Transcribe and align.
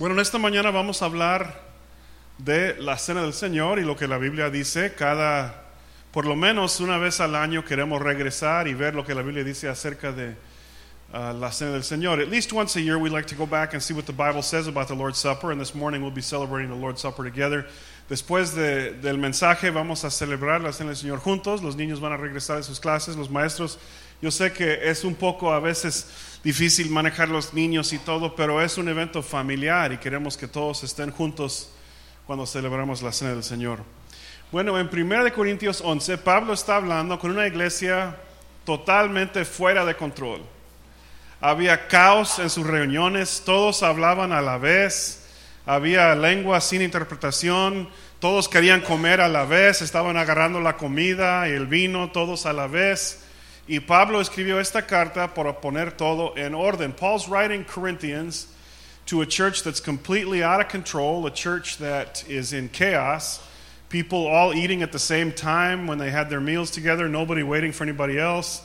Bueno, 0.00 0.14
en 0.14 0.22
esta 0.22 0.38
mañana 0.38 0.70
vamos 0.70 1.02
a 1.02 1.04
hablar 1.04 1.60
de 2.38 2.74
la 2.80 2.96
cena 2.96 3.20
del 3.20 3.34
Señor 3.34 3.78
y 3.78 3.84
lo 3.84 3.96
que 3.96 4.08
la 4.08 4.16
Biblia 4.16 4.48
dice. 4.48 4.94
Cada, 4.94 5.64
por 6.10 6.24
lo 6.24 6.36
menos 6.36 6.80
una 6.80 6.96
vez 6.96 7.20
al 7.20 7.36
año 7.36 7.66
queremos 7.66 8.00
regresar 8.00 8.66
y 8.66 8.72
ver 8.72 8.94
lo 8.94 9.04
que 9.04 9.14
la 9.14 9.20
Biblia 9.20 9.44
dice 9.44 9.68
acerca 9.68 10.10
de 10.10 10.30
uh, 11.12 11.34
la 11.38 11.52
cena 11.52 11.72
del 11.72 11.84
Señor. 11.84 12.18
At 12.18 12.28
least 12.28 12.50
once 12.50 12.76
a 12.76 12.82
year 12.82 12.96
we 12.96 13.10
like 13.10 13.28
to 13.28 13.36
go 13.36 13.44
back 13.44 13.74
and 13.74 13.82
see 13.82 13.92
what 13.92 14.06
the 14.06 14.12
Bible 14.14 14.40
says 14.40 14.66
about 14.66 14.88
the 14.88 14.94
Lord's 14.94 15.18
Supper. 15.18 15.52
And 15.52 15.60
this 15.60 15.74
morning 15.74 16.00
we'll 16.00 16.10
be 16.10 16.22
celebrating 16.22 16.70
the 16.70 16.80
Lord's 16.80 17.02
Supper 17.02 17.22
together. 17.22 17.66
Después 18.08 18.54
de, 18.54 18.92
del 19.02 19.18
mensaje 19.18 19.68
vamos 19.70 20.04
a 20.04 20.10
celebrar 20.10 20.62
la 20.62 20.72
cena 20.72 20.92
del 20.92 20.96
Señor 20.96 21.18
juntos. 21.18 21.62
Los 21.62 21.76
niños 21.76 22.00
van 22.00 22.12
a 22.12 22.16
regresar 22.16 22.56
a 22.56 22.62
sus 22.62 22.80
clases, 22.80 23.16
los 23.16 23.28
maestros. 23.28 23.78
Yo 24.22 24.30
sé 24.30 24.50
que 24.50 24.88
es 24.88 25.04
un 25.04 25.14
poco 25.14 25.52
a 25.52 25.60
veces 25.60 26.06
difícil 26.42 26.90
manejar 26.90 27.28
los 27.28 27.52
niños 27.52 27.92
y 27.92 27.98
todo, 27.98 28.34
pero 28.34 28.62
es 28.62 28.78
un 28.78 28.88
evento 28.88 29.22
familiar 29.22 29.92
y 29.92 29.98
queremos 29.98 30.36
que 30.36 30.48
todos 30.48 30.82
estén 30.82 31.10
juntos 31.10 31.70
cuando 32.26 32.46
celebramos 32.46 33.02
la 33.02 33.12
cena 33.12 33.32
del 33.32 33.44
Señor. 33.44 33.80
Bueno, 34.50 34.78
en 34.78 34.88
1 34.88 35.32
Corintios 35.32 35.80
11, 35.80 36.18
Pablo 36.18 36.52
está 36.52 36.76
hablando 36.76 37.18
con 37.18 37.30
una 37.30 37.46
iglesia 37.46 38.16
totalmente 38.64 39.44
fuera 39.44 39.84
de 39.84 39.94
control. 39.94 40.40
Había 41.40 41.86
caos 41.88 42.38
en 42.38 42.50
sus 42.50 42.66
reuniones, 42.66 43.42
todos 43.44 43.82
hablaban 43.82 44.32
a 44.32 44.40
la 44.40 44.58
vez, 44.58 45.24
había 45.66 46.14
lengua 46.14 46.60
sin 46.60 46.82
interpretación, 46.82 47.88
todos 48.18 48.48
querían 48.48 48.80
comer 48.80 49.20
a 49.20 49.28
la 49.28 49.44
vez, 49.44 49.82
estaban 49.82 50.16
agarrando 50.16 50.60
la 50.60 50.76
comida 50.76 51.48
y 51.48 51.52
el 51.52 51.66
vino, 51.66 52.10
todos 52.10 52.44
a 52.44 52.52
la 52.52 52.66
vez. 52.66 53.24
Y 53.68 53.78
Pablo 53.78 54.20
escribió 54.20 54.58
esta 54.58 54.82
carta 54.82 55.28
para 55.34 55.52
poner 55.52 55.96
todo 55.96 56.34
en 56.34 56.54
orden. 56.54 56.92
Paul's 56.92 57.28
writing 57.28 57.64
Corinthians 57.64 58.46
to 59.06 59.20
a 59.22 59.26
church 59.26 59.62
that's 59.62 59.80
completely 59.80 60.42
out 60.42 60.60
of 60.60 60.68
control, 60.68 61.26
a 61.26 61.30
church 61.30 61.78
that 61.78 62.24
is 62.28 62.52
in 62.52 62.68
chaos. 62.68 63.40
People 63.88 64.26
all 64.26 64.54
eating 64.54 64.82
at 64.82 64.92
the 64.92 64.98
same 64.98 65.32
time 65.32 65.86
when 65.86 65.98
they 65.98 66.10
had 66.10 66.30
their 66.30 66.40
meals 66.40 66.70
together, 66.70 67.08
nobody 67.08 67.42
waiting 67.42 67.72
for 67.72 67.82
anybody 67.82 68.18
else. 68.18 68.62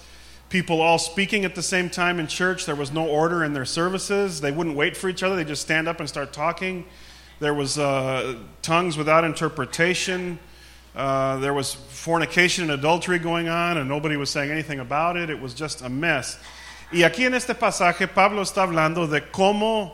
People 0.49 0.81
all 0.81 0.99
speaking 0.99 1.45
at 1.45 1.55
the 1.55 1.63
same 1.63 1.89
time 1.89 2.19
in 2.19 2.27
church. 2.27 2.65
There 2.65 2.75
was 2.75 2.91
no 2.91 3.07
order 3.07 3.43
in 3.43 3.53
their 3.53 3.65
services. 3.65 4.39
They 4.41 4.51
wouldn't 4.51 4.75
wait 4.75 4.95
for 4.95 5.09
each 5.09 5.23
other, 5.23 5.35
they 5.35 5.43
just 5.43 5.63
stand 5.63 5.87
up 5.87 5.99
and 5.99 6.07
start 6.07 6.31
talking. 6.31 6.85
There 7.39 7.53
was 7.53 7.77
uh, 7.77 8.37
tongues 8.61 8.97
without 8.97 9.23
interpretation. 9.23 10.39
Uh, 10.95 11.37
there 11.37 11.53
was 11.53 11.73
fornication 11.73 12.63
and 12.63 12.71
adultery 12.71 13.19
going 13.19 13.49
on, 13.49 13.77
and 13.77 13.89
nobody 13.89 14.15
was 14.15 14.29
saying 14.29 14.49
anything 14.49 14.79
about 14.79 15.17
it. 15.17 15.29
It 15.29 15.39
was 15.39 15.53
just 15.53 15.81
a 15.81 15.89
mess. 15.89 16.39
Y 16.91 16.99
aquí 16.99 17.25
en 17.25 17.33
este 17.33 17.53
pasaje, 17.55 18.07
Pablo 18.07 18.41
está 18.41 18.63
hablando 18.63 19.05
de 19.09 19.19
cómo 19.21 19.91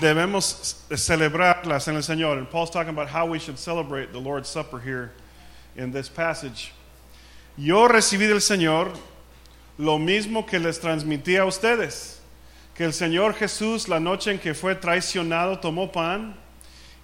debemos 0.00 0.84
celebrar 0.90 1.64
la 1.64 1.78
cena 1.78 2.00
del 2.00 2.16
Señor. 2.16 2.36
And 2.36 2.50
Paul's 2.50 2.70
talking 2.70 2.90
about 2.90 3.08
how 3.08 3.24
we 3.24 3.38
should 3.38 3.58
celebrate 3.58 4.12
the 4.12 4.20
Lord's 4.20 4.48
Supper 4.48 4.78
here 4.78 5.12
in 5.74 5.90
this 5.90 6.08
passage. 6.10 6.72
Yo 7.56 7.88
recibí 7.88 8.28
del 8.28 8.40
Señor 8.40 8.94
lo 9.78 9.98
mismo 9.98 10.46
que 10.46 10.58
les 10.58 10.78
transmití 10.78 11.38
a 11.38 11.46
ustedes, 11.46 12.18
que 12.74 12.84
el 12.84 12.92
Señor 12.92 13.32
Jesús 13.34 13.88
la 13.88 13.98
noche 13.98 14.32
en 14.32 14.38
que 14.38 14.52
fue 14.52 14.74
traicionado 14.74 15.58
tomó 15.58 15.90
pan 15.90 16.34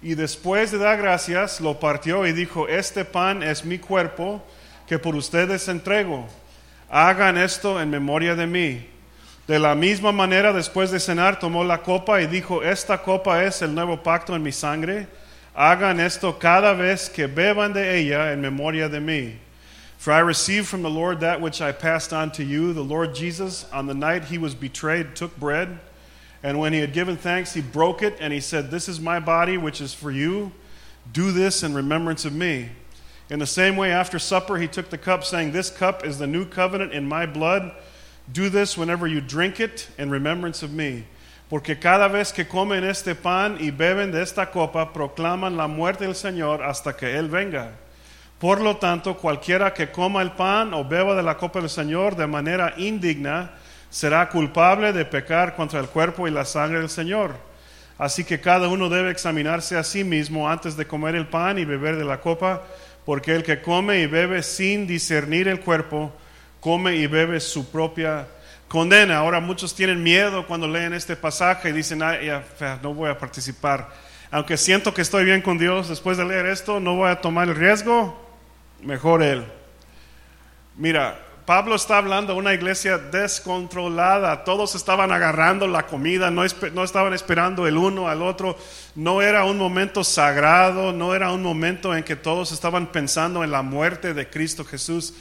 y 0.03 0.15
después 0.15 0.71
de 0.71 0.77
dar 0.77 0.97
gracias 0.97 1.61
lo 1.61 1.79
partió 1.79 2.27
y 2.27 2.33
dijo, 2.33 2.67
este 2.67 3.05
pan 3.05 3.41
es 3.41 3.63
mi 3.63 3.79
cuerpo 3.79 4.43
que 4.85 4.99
por 4.99 5.15
ustedes 5.15 5.67
entrego. 5.69 6.27
Hagan 6.89 7.37
esto 7.37 7.81
en 7.81 7.89
memoria 7.89 8.35
de 8.35 8.45
mí. 8.45 8.87
De 9.47 9.59
la 9.59 9.75
misma 9.75 10.11
manera, 10.11 10.53
después 10.53 10.91
de 10.91 10.99
cenar, 10.99 11.39
tomó 11.39 11.63
la 11.63 11.81
copa 11.81 12.21
y 12.21 12.27
dijo, 12.27 12.63
esta 12.63 13.01
copa 13.01 13.43
es 13.43 13.61
el 13.61 13.73
nuevo 13.73 14.03
pacto 14.03 14.35
en 14.35 14.43
mi 14.43 14.51
sangre. 14.51 15.07
Hagan 15.55 15.99
esto 15.99 16.37
cada 16.37 16.73
vez 16.73 17.09
que 17.09 17.27
beban 17.27 17.73
de 17.73 17.97
ella 17.97 18.33
en 18.33 18.41
memoria 18.41 18.89
de 18.89 18.99
mí. 18.99 19.37
For 19.97 20.11
I 20.11 20.19
received 20.19 20.67
from 20.67 20.81
the 20.81 20.89
Lord 20.89 21.21
that 21.21 21.39
which 21.39 21.61
I 21.61 21.71
passed 21.71 22.11
on 22.11 22.29
to 22.33 22.43
you. 22.43 22.73
The 22.73 22.83
Lord 22.83 23.15
Jesus, 23.15 23.65
on 23.71 23.87
the 23.87 23.93
night 23.93 24.25
he 24.25 24.37
was 24.37 24.53
betrayed, 24.53 25.15
took 25.15 25.37
bread. 25.37 25.79
And 26.43 26.59
when 26.59 26.73
he 26.73 26.79
had 26.79 26.91
given 26.91 27.15
thanks, 27.15 27.53
he 27.53 27.61
broke 27.61 28.03
it 28.03 28.17
and 28.19 28.33
he 28.33 28.41
said, 28.41 28.69
This 28.69 28.89
is 28.89 28.99
my 28.99 29.19
body, 29.19 29.57
which 29.57 29.79
is 29.79 29.93
for 29.93 30.11
you. 30.11 30.51
Do 31.11 31.31
this 31.31 31.63
in 31.63 31.73
remembrance 31.73 32.25
of 32.25 32.33
me. 32.33 32.69
In 33.29 33.39
the 33.39 33.47
same 33.47 33.77
way, 33.77 33.91
after 33.91 34.19
supper, 34.19 34.57
he 34.57 34.67
took 34.67 34.89
the 34.89 34.97
cup, 34.97 35.23
saying, 35.23 35.53
This 35.53 35.69
cup 35.69 36.05
is 36.05 36.19
the 36.19 36.27
new 36.27 36.45
covenant 36.45 36.91
in 36.91 37.07
my 37.07 37.25
blood. 37.25 37.71
Do 38.31 38.49
this 38.49 38.77
whenever 38.77 39.07
you 39.07 39.21
drink 39.21 39.59
it 39.59 39.89
in 39.97 40.09
remembrance 40.09 40.61
of 40.63 40.73
me. 40.73 41.05
Porque 41.49 41.79
cada 41.79 42.09
vez 42.09 42.31
que 42.31 42.45
comen 42.45 42.83
este 42.83 43.15
pan 43.15 43.57
y 43.59 43.69
beben 43.69 44.11
de 44.11 44.21
esta 44.21 44.47
copa, 44.47 44.91
proclaman 44.93 45.55
la 45.55 45.67
muerte 45.67 46.05
del 46.05 46.15
Señor 46.15 46.61
hasta 46.61 46.93
que 46.93 47.07
Él 47.07 47.29
venga. 47.29 47.71
Por 48.39 48.59
lo 48.59 48.75
tanto, 48.75 49.15
cualquiera 49.15 49.73
que 49.73 49.87
coma 49.91 50.21
el 50.21 50.31
pan 50.31 50.73
o 50.73 50.83
beba 50.83 51.15
de 51.15 51.23
la 51.23 51.37
copa 51.37 51.59
del 51.59 51.69
Señor 51.69 52.15
de 52.15 52.27
manera 52.27 52.73
indigna, 52.77 53.51
será 53.93 54.27
culpable 54.27 54.91
de 54.91 55.05
pecar 55.05 55.55
contra 55.55 55.79
el 55.79 55.85
cuerpo 55.85 56.27
y 56.27 56.31
la 56.31 56.45
sangre 56.45 56.79
del 56.79 56.89
Señor. 56.89 57.35
Así 57.99 58.23
que 58.23 58.41
cada 58.41 58.67
uno 58.67 58.89
debe 58.89 59.11
examinarse 59.11 59.77
a 59.77 59.83
sí 59.83 60.03
mismo 60.03 60.49
antes 60.49 60.75
de 60.75 60.87
comer 60.87 61.13
el 61.13 61.27
pan 61.27 61.59
y 61.59 61.63
beber 61.63 61.95
de 61.97 62.03
la 62.03 62.19
copa, 62.19 62.63
porque 63.05 63.35
el 63.35 63.43
que 63.43 63.61
come 63.61 63.99
y 63.99 64.07
bebe 64.07 64.41
sin 64.41 64.87
discernir 64.87 65.47
el 65.47 65.59
cuerpo, 65.59 66.11
come 66.59 66.95
y 66.95 67.05
bebe 67.05 67.39
su 67.39 67.69
propia 67.69 68.27
condena. 68.67 69.17
Ahora 69.17 69.39
muchos 69.39 69.75
tienen 69.75 70.01
miedo 70.01 70.47
cuando 70.47 70.67
leen 70.67 70.95
este 70.95 71.15
pasaje 71.15 71.69
y 71.69 71.73
dicen, 71.73 71.99
no 72.81 72.95
voy 72.95 73.11
a 73.11 73.19
participar. 73.19 73.91
Aunque 74.31 74.57
siento 74.57 74.91
que 74.91 75.03
estoy 75.03 75.23
bien 75.23 75.43
con 75.43 75.59
Dios 75.59 75.89
después 75.89 76.17
de 76.17 76.25
leer 76.25 76.47
esto, 76.47 76.79
no 76.79 76.95
voy 76.95 77.11
a 77.11 77.21
tomar 77.21 77.47
el 77.47 77.55
riesgo, 77.55 78.19
mejor 78.81 79.21
Él. 79.21 79.45
Mira, 80.75 81.19
Pablo 81.45 81.75
está 81.75 81.97
hablando 81.97 82.33
de 82.33 82.39
una 82.39 82.53
iglesia 82.53 82.97
descontrolada. 82.97 84.45
Todos 84.45 84.75
estaban 84.75 85.11
agarrando 85.11 85.67
la 85.67 85.85
comida, 85.87 86.31
no, 86.31 86.45
estaban 86.45 87.13
esperando 87.13 87.67
el 87.67 87.75
uno 87.75 88.07
al 88.07 88.21
otro. 88.21 88.57
No 88.95 89.21
era 89.21 89.43
un 89.43 89.57
momento 89.57 90.05
sagrado, 90.05 90.93
no 90.93 91.13
era 91.13 91.31
un 91.31 91.43
momento 91.43 91.93
en 91.95 92.03
que 92.03 92.15
todos 92.15 92.53
estaban 92.53 92.87
pensando 92.87 93.43
en 93.43 93.51
la 93.51 93.61
muerte 93.61 94.13
de 94.13 94.29
Cristo 94.29 94.63
Jesús. 94.63 95.15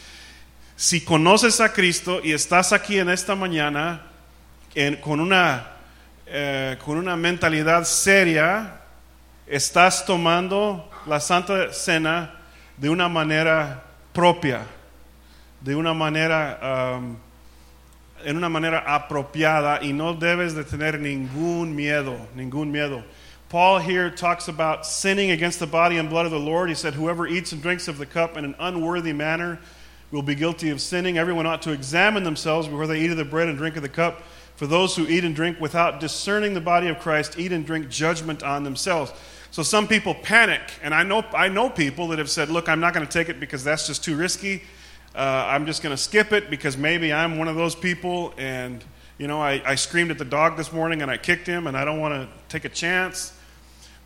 Si 0.76 1.00
conoces 1.00 1.60
a 1.60 1.72
Cristo 1.72 2.20
y 2.22 2.32
estás 2.32 2.72
aquí 2.72 3.00
en 3.00 3.08
esta 3.08 3.34
mañana 3.34 4.02
eh, 4.76 5.00
con 5.02 5.18
una 5.20 7.16
mentalidad 7.16 7.82
seria, 7.82 8.80
estás 9.44 10.06
tomando 10.06 10.88
la 11.06 11.18
Santa 11.18 11.72
Cena 11.72 12.38
de 12.76 12.88
una 12.88 13.08
manera 13.08 13.82
propia 14.12 14.60
de 15.62 15.74
una 15.74 15.94
manera, 15.94 16.58
um, 16.60 17.16
en 18.24 18.36
una 18.36 18.48
manera 18.48 18.84
apropiada 18.86 19.82
y 19.82 19.92
no 19.92 20.14
debes 20.14 20.54
de 20.54 20.64
tener 20.64 20.98
ningún 20.98 21.74
miedo, 21.74 22.18
ningún 22.36 22.72
miedo. 22.72 23.04
Paul 23.48 23.80
here 23.80 24.10
talks 24.10 24.48
about 24.48 24.86
sinning 24.86 25.30
against 25.30 25.58
the 25.60 25.66
body 25.66 25.98
and 25.98 26.08
blood 26.08 26.24
of 26.24 26.32
the 26.32 26.40
Lord. 26.40 26.70
He 26.70 26.74
said, 26.74 26.94
Whoever 26.94 27.26
eats 27.26 27.52
and 27.52 27.60
drinks 27.60 27.86
of 27.86 27.98
the 27.98 28.06
cup 28.06 28.36
in 28.36 28.46
an 28.46 28.54
unworthy 28.58 29.12
manner 29.12 29.58
will 30.10 30.22
be 30.22 30.34
guilty 30.34 30.70
of 30.70 30.80
sinning. 30.80 31.18
Everyone 31.18 31.46
ought 31.46 31.62
to 31.62 31.72
examine 31.72 32.24
themselves 32.24 32.66
before 32.66 32.86
they 32.86 33.00
eat 33.00 33.10
of 33.10 33.18
the 33.18 33.24
bread 33.26 33.48
and 33.48 33.58
drink 33.58 33.76
of 33.76 33.82
the 33.82 33.88
cup. 33.90 34.22
For 34.56 34.66
those 34.66 34.96
who 34.96 35.06
eat 35.06 35.24
and 35.24 35.34
drink 35.34 35.60
without 35.60 36.00
discerning 36.00 36.54
the 36.54 36.60
body 36.60 36.88
of 36.88 36.98
Christ 36.98 37.38
eat 37.38 37.52
and 37.52 37.66
drink 37.66 37.88
judgment 37.90 38.42
on 38.42 38.64
themselves. 38.64 39.12
So 39.50 39.62
some 39.62 39.86
people 39.86 40.14
panic, 40.14 40.62
and 40.82 40.94
I 40.94 41.02
know, 41.02 41.22
I 41.34 41.48
know 41.48 41.68
people 41.68 42.08
that 42.08 42.18
have 42.18 42.30
said, 42.30 42.48
Look, 42.48 42.70
I'm 42.70 42.80
not 42.80 42.94
going 42.94 43.06
to 43.06 43.12
take 43.12 43.28
it 43.28 43.38
because 43.38 43.62
that's 43.62 43.86
just 43.86 44.02
too 44.02 44.16
risky. 44.16 44.62
Uh, 45.14 45.46
I'm 45.48 45.66
just 45.66 45.82
going 45.82 45.94
to 45.94 46.02
skip 46.02 46.32
it 46.32 46.48
because 46.48 46.76
maybe 46.76 47.12
I'm 47.12 47.36
one 47.38 47.48
of 47.48 47.56
those 47.56 47.74
people. 47.74 48.32
And, 48.38 48.82
you 49.18 49.26
know, 49.26 49.40
I, 49.40 49.62
I 49.64 49.74
screamed 49.74 50.10
at 50.10 50.18
the 50.18 50.24
dog 50.24 50.56
this 50.56 50.72
morning 50.72 51.02
and 51.02 51.10
I 51.10 51.18
kicked 51.18 51.46
him 51.46 51.66
and 51.66 51.76
I 51.76 51.84
don't 51.84 52.00
want 52.00 52.14
to 52.14 52.28
take 52.48 52.64
a 52.64 52.70
chance. 52.70 53.32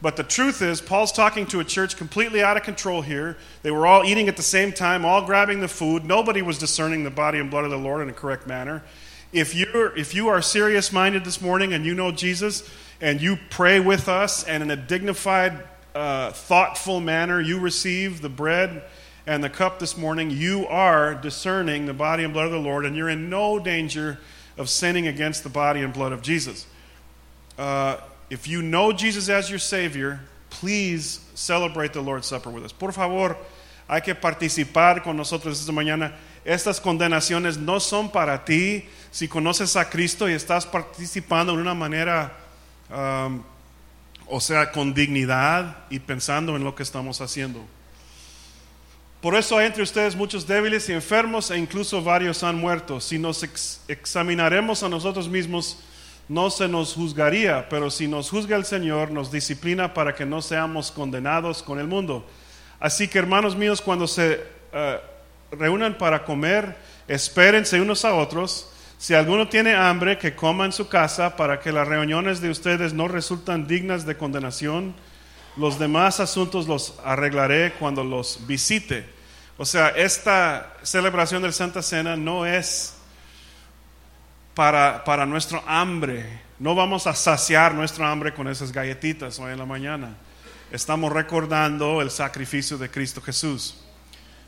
But 0.03 0.17
the 0.17 0.25
truth 0.25 0.63
is, 0.63 0.81
Paul's 0.81 1.13
talking 1.13 1.47
to 1.47 1.61
a 1.61 1.65
church 1.65 1.97
completely 1.97 2.43
out 2.43 2.57
of 2.57 2.65
control 2.65 3.03
here. 3.03 3.39
They 3.63 3.71
were 3.71 3.87
all 3.87 4.05
eating 4.05 4.29
at 4.29 4.37
the 4.37 4.43
same 4.43 4.73
time, 4.73 5.05
all 5.05 5.25
grabbing 5.25 5.61
the 5.61 5.69
food. 5.69 6.05
Nobody 6.05 6.43
was 6.43 6.59
discerning 6.59 7.05
the 7.05 7.11
body 7.11 7.39
and 7.39 7.51
blood 7.51 7.65
of 7.65 7.71
the 7.71 7.79
Lord 7.79 8.03
in 8.03 8.09
a 8.09 8.13
correct 8.13 8.47
manner. 8.47 8.83
If, 9.33 9.55
you're, 9.55 9.97
if 9.97 10.15
you 10.15 10.29
are 10.29 10.43
serious 10.43 10.93
minded 10.93 11.25
this 11.25 11.41
morning 11.41 11.73
and 11.73 11.87
you 11.87 11.95
know 11.95 12.11
Jesus 12.11 12.69
and 13.01 13.21
you 13.21 13.39
pray 13.49 13.81
with 13.81 14.09
us 14.09 14.45
and 14.45 14.63
in 14.63 14.71
a 14.71 14.77
dignified, 14.77 15.65
uh, 15.95 16.31
thoughtful 16.31 17.01
manner 17.01 17.41
you 17.41 17.59
receive 17.59 18.21
the 18.21 18.29
bread 18.29 18.83
and 19.27 19.43
the 19.43 19.51
cup 19.51 19.79
this 19.79 19.97
morning, 19.97 20.31
you 20.31 20.67
are 20.69 21.15
discerning 21.15 21.87
the 21.87 21.93
body 21.93 22.25
and 22.25 22.33
blood 22.33 22.47
of 22.47 22.53
the 22.53 22.59
Lord, 22.59 22.85
and 22.85 22.97
you're 22.97 23.09
in 23.09 23.29
no 23.29 23.59
danger 23.59 24.19
of 24.57 24.69
sinning 24.71 25.09
against 25.09 25.43
the 25.43 25.49
body 25.49 25.83
and 25.83 25.93
blood 25.93 26.13
of 26.13 26.23
Jesus. 26.23 26.67
Uh, 27.59 27.97
if 28.31 28.47
you 28.47 28.63
know 28.63 28.93
Jesus 28.93 29.29
as 29.29 29.51
your 29.51 29.59
Savior, 29.59 30.21
please 30.51 31.21
celebrate 31.35 31.93
the 31.93 32.01
Lord's 32.01 32.27
Supper 32.27 32.51
with 32.51 32.65
us. 32.65 32.73
Por 32.73 32.93
favor, 32.93 33.37
hay 33.89 34.01
que 34.01 34.15
participar 34.15 35.03
con 35.03 35.17
nosotros 35.17 35.61
esta 35.61 35.73
mañana. 35.73 36.13
Estas 36.45 36.81
condenaciones 36.81 37.59
no 37.59 37.79
son 37.79 38.11
para 38.11 38.45
ti. 38.45 38.87
Si 39.11 39.27
conoces 39.27 39.77
a 39.77 39.85
Cristo 39.91 40.29
y 40.29 40.33
estás 40.33 40.65
participando 40.65 41.55
de 41.55 41.61
una 41.61 41.75
manera 41.75 42.33
um, 42.91 43.43
o 44.29 44.41
sea, 44.41 44.73
con 44.73 44.95
dignidad 44.95 45.77
y 45.91 46.01
pensando 46.01 46.57
en 46.57 46.65
lo 46.65 46.75
que 46.75 46.83
estamos 46.83 47.21
haciendo. 47.21 47.65
Por 49.27 49.35
eso 49.35 49.59
hay 49.59 49.67
entre 49.67 49.83
ustedes 49.83 50.15
muchos 50.15 50.47
débiles 50.47 50.89
y 50.89 50.93
enfermos 50.93 51.51
e 51.51 51.59
incluso 51.59 52.01
varios 52.01 52.45
han 52.45 52.55
muerto. 52.55 53.01
Si 53.01 53.19
nos 53.19 53.43
ex 53.43 53.81
examinaremos 53.89 54.85
a 54.85 54.89
nosotros 54.89 55.29
mismos, 55.29 55.79
no 56.29 56.49
se 56.49 56.69
nos 56.69 56.95
juzgaría, 56.95 57.69
pero 57.69 57.91
si 57.91 58.07
nos 58.07 58.31
juzga 58.31 58.57
el 58.57 58.65
Señor, 58.65 59.11
nos 59.11 59.33
disciplina 59.33 59.93
para 59.93 60.15
que 60.15 60.25
no 60.25 60.41
seamos 60.43 60.93
condenados 60.93 61.61
con 61.61 61.81
el 61.81 61.89
mundo. 61.89 62.25
Así 62.79 63.09
que 63.09 63.19
hermanos 63.19 63.57
míos, 63.57 63.83
cuando 63.83 64.07
se 64.07 64.45
uh, 64.73 65.57
reúnan 65.57 65.99
para 65.99 66.23
comer, 66.23 66.77
espérense 67.09 67.81
unos 67.81 68.05
a 68.05 68.15
otros. 68.15 68.71
Si 68.97 69.13
alguno 69.13 69.49
tiene 69.49 69.75
hambre, 69.75 70.19
que 70.19 70.37
coma 70.37 70.67
en 70.67 70.73
su 70.73 70.87
casa 70.87 71.35
para 71.35 71.59
que 71.59 71.73
las 71.73 71.89
reuniones 71.89 72.41
de 72.41 72.51
ustedes 72.51 72.93
no 72.93 73.09
resultan 73.09 73.67
dignas 73.67 74.07
de 74.07 74.17
condenación. 74.17 74.95
Los 75.57 75.81
demás 75.81 76.21
asuntos 76.21 76.69
los 76.69 76.95
arreglaré 77.03 77.73
cuando 77.73 78.05
los 78.05 78.47
visite. 78.47 79.16
O 79.59 79.65
sea, 79.65 79.89
esta 79.89 80.75
celebración 80.83 81.41
del 81.41 81.55
Santa 81.55 81.81
Cena 81.81 82.15
no 82.15 82.45
es 82.45 82.95
para, 84.55 85.03
para 85.03 85.25
nuestro 85.25 85.63
hambre. 85.67 86.25
No 86.59 86.75
vamos 86.75 87.07
a 87.07 87.15
saciar 87.15 87.73
nuestro 87.75 88.05
hambre 88.05 88.35
con 88.35 88.49
esas 88.49 88.71
galletitas 88.71 89.39
hoy 89.39 89.53
en 89.53 89.59
la 89.59 89.65
mañana. 89.65 90.15
Estamos 90.71 91.11
recordando 91.11 92.03
el 92.03 92.11
sacrificio 92.11 92.77
de 92.77 92.91
Cristo 92.91 93.23
Jesús. 93.23 93.77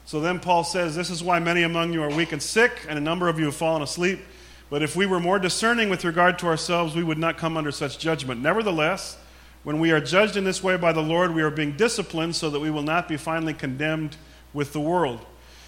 So 0.05 0.21
then 0.21 0.41
Paul 0.41 0.65
says, 0.65 0.95
This 0.95 1.09
is 1.09 1.23
why 1.23 1.39
many 1.39 1.63
among 1.63 1.95
you 1.95 2.03
are 2.03 2.11
weak 2.11 2.33
and 2.33 2.43
sick, 2.43 2.73
and 2.87 2.99
a 2.99 3.01
number 3.01 3.31
of 3.31 3.39
you 3.39 3.47
have 3.47 3.57
fallen 3.57 3.83
asleep. 3.83 4.21
But 4.69 4.83
if 4.83 4.95
we 4.95 5.07
were 5.07 5.21
more 5.21 5.39
discerning 5.39 5.89
with 5.89 6.05
regard 6.05 6.39
to 6.41 6.47
ourselves, 6.49 6.95
we 6.95 7.03
would 7.03 7.19
not 7.19 7.39
come 7.39 7.57
under 7.57 7.73
such 7.73 7.99
judgment. 7.99 8.43
Nevertheless, 8.43 9.17
when 9.65 9.81
we 9.81 9.91
are 9.91 10.01
judged 10.01 10.37
in 10.37 10.45
this 10.45 10.63
way 10.63 10.77
by 10.77 10.93
the 10.93 11.03
Lord, 11.03 11.35
we 11.35 11.41
are 11.41 11.51
being 11.51 11.77
disciplined 11.77 12.37
so 12.37 12.51
that 12.51 12.61
we 12.61 12.71
will 12.71 12.83
not 12.83 13.09
be 13.09 13.17
finally 13.17 13.55
condemned 13.55 14.17
with 14.53 14.73
the 14.73 14.81
world. 14.81 15.25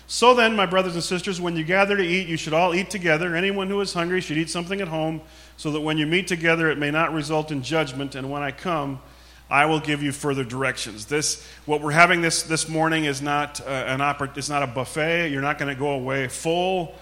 So 0.06 0.34
then, 0.34 0.56
my 0.56 0.66
brothers 0.66 0.94
and 0.94 1.04
sisters, 1.04 1.40
when 1.40 1.56
you 1.56 1.62
gather 1.62 1.96
to 1.96 2.02
eat, 2.02 2.26
you 2.26 2.36
should 2.36 2.52
all 2.52 2.74
eat 2.74 2.90
together. 2.90 3.36
Anyone 3.36 3.68
who 3.68 3.80
is 3.80 3.92
hungry 3.92 4.20
should 4.20 4.38
eat 4.38 4.50
something 4.50 4.80
at 4.80 4.88
home, 4.88 5.20
so 5.56 5.70
that 5.70 5.80
when 5.80 5.98
you 5.98 6.06
meet 6.06 6.26
together, 6.26 6.68
it 6.68 6.78
may 6.78 6.90
not 6.90 7.12
result 7.14 7.52
in 7.52 7.62
judgment. 7.62 8.16
And 8.16 8.28
when 8.28 8.42
I 8.42 8.50
come, 8.50 9.00
I 9.48 9.66
will 9.66 9.80
give 9.80 10.02
you 10.02 10.10
further 10.10 10.42
directions. 10.42 11.06
This, 11.06 11.46
what 11.64 11.80
we're 11.80 11.92
having 11.92 12.22
this, 12.22 12.42
this 12.42 12.68
morning 12.68 13.04
is 13.04 13.22
not, 13.22 13.60
uh, 13.60 13.64
an 13.64 14.00
oppor- 14.00 14.36
it's 14.36 14.48
not 14.48 14.62
a 14.62 14.66
buffet. 14.66 15.30
You're 15.30 15.42
not 15.42 15.58
going 15.58 15.72
to 15.72 15.78
go 15.78 15.90
away 15.90 16.28
full. 16.28 16.94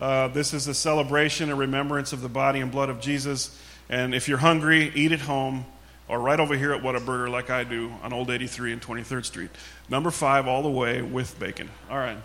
Uh, 0.00 0.28
this 0.28 0.52
is 0.52 0.66
a 0.66 0.74
celebration, 0.74 1.50
a 1.50 1.54
remembrance 1.54 2.12
of 2.12 2.20
the 2.20 2.28
body 2.28 2.60
and 2.60 2.70
blood 2.70 2.90
of 2.90 3.00
Jesus. 3.00 3.56
And 3.88 4.14
if 4.14 4.28
you're 4.28 4.38
hungry, 4.38 4.92
eat 4.94 5.12
at 5.12 5.20
home 5.20 5.66
or 6.08 6.20
right 6.20 6.38
over 6.38 6.56
here 6.56 6.72
at 6.72 6.82
Whataburger, 6.82 7.28
like 7.30 7.50
I 7.50 7.64
do 7.64 7.92
on 8.02 8.12
Old 8.12 8.30
83 8.30 8.72
and 8.72 8.82
23rd 8.82 9.24
Street. 9.24 9.50
Number 9.88 10.10
five, 10.10 10.48
all 10.48 10.62
the 10.62 10.70
way 10.70 11.00
with 11.02 11.38
bacon. 11.38 11.68
All 11.90 11.98
right. 11.98 12.18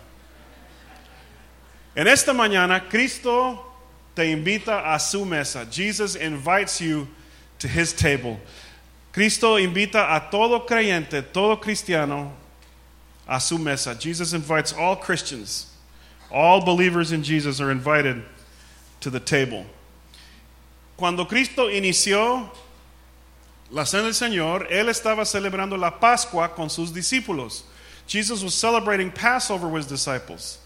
En 1.94 2.08
esta 2.08 2.32
mañana, 2.32 2.88
Cristo 2.88 3.58
te 4.14 4.32
invita 4.32 4.94
a 4.94 4.98
su 4.98 5.24
mesa. 5.24 5.66
Jesus 5.70 6.16
invites 6.16 6.80
you 6.80 7.06
to 7.58 7.68
his 7.68 7.92
table. 7.92 8.40
Cristo 9.12 9.56
invita 9.56 10.16
a 10.16 10.30
todo 10.30 10.60
creyente, 10.60 11.32
todo 11.32 11.56
cristiano, 11.56 12.32
a 13.28 13.38
su 13.38 13.58
mesa. 13.58 13.94
Jesus 13.94 14.32
invites 14.32 14.72
all 14.72 14.96
Christians, 14.96 15.70
all 16.30 16.64
believers 16.64 17.12
in 17.12 17.22
Jesus 17.22 17.60
are 17.60 17.70
invited 17.70 18.22
to 19.00 19.10
the 19.10 19.20
table. 19.20 19.66
Cuando 20.96 21.24
Cristo 21.24 21.68
inició 21.68 22.48
la 23.72 23.86
cena 23.86 24.04
del 24.04 24.14
Señor, 24.14 24.66
Él 24.70 24.88
estaba 24.88 25.24
celebrando 25.24 25.76
la 25.76 25.98
Pascua 25.98 26.54
con 26.54 26.68
sus 26.68 26.92
discípulos. 26.92 27.64
Jesus 28.06 28.42
was 28.42 28.54
celebrating 28.54 29.10
Passover 29.10 29.66
with 29.68 29.82
his 29.82 29.86
disciples, 29.88 30.58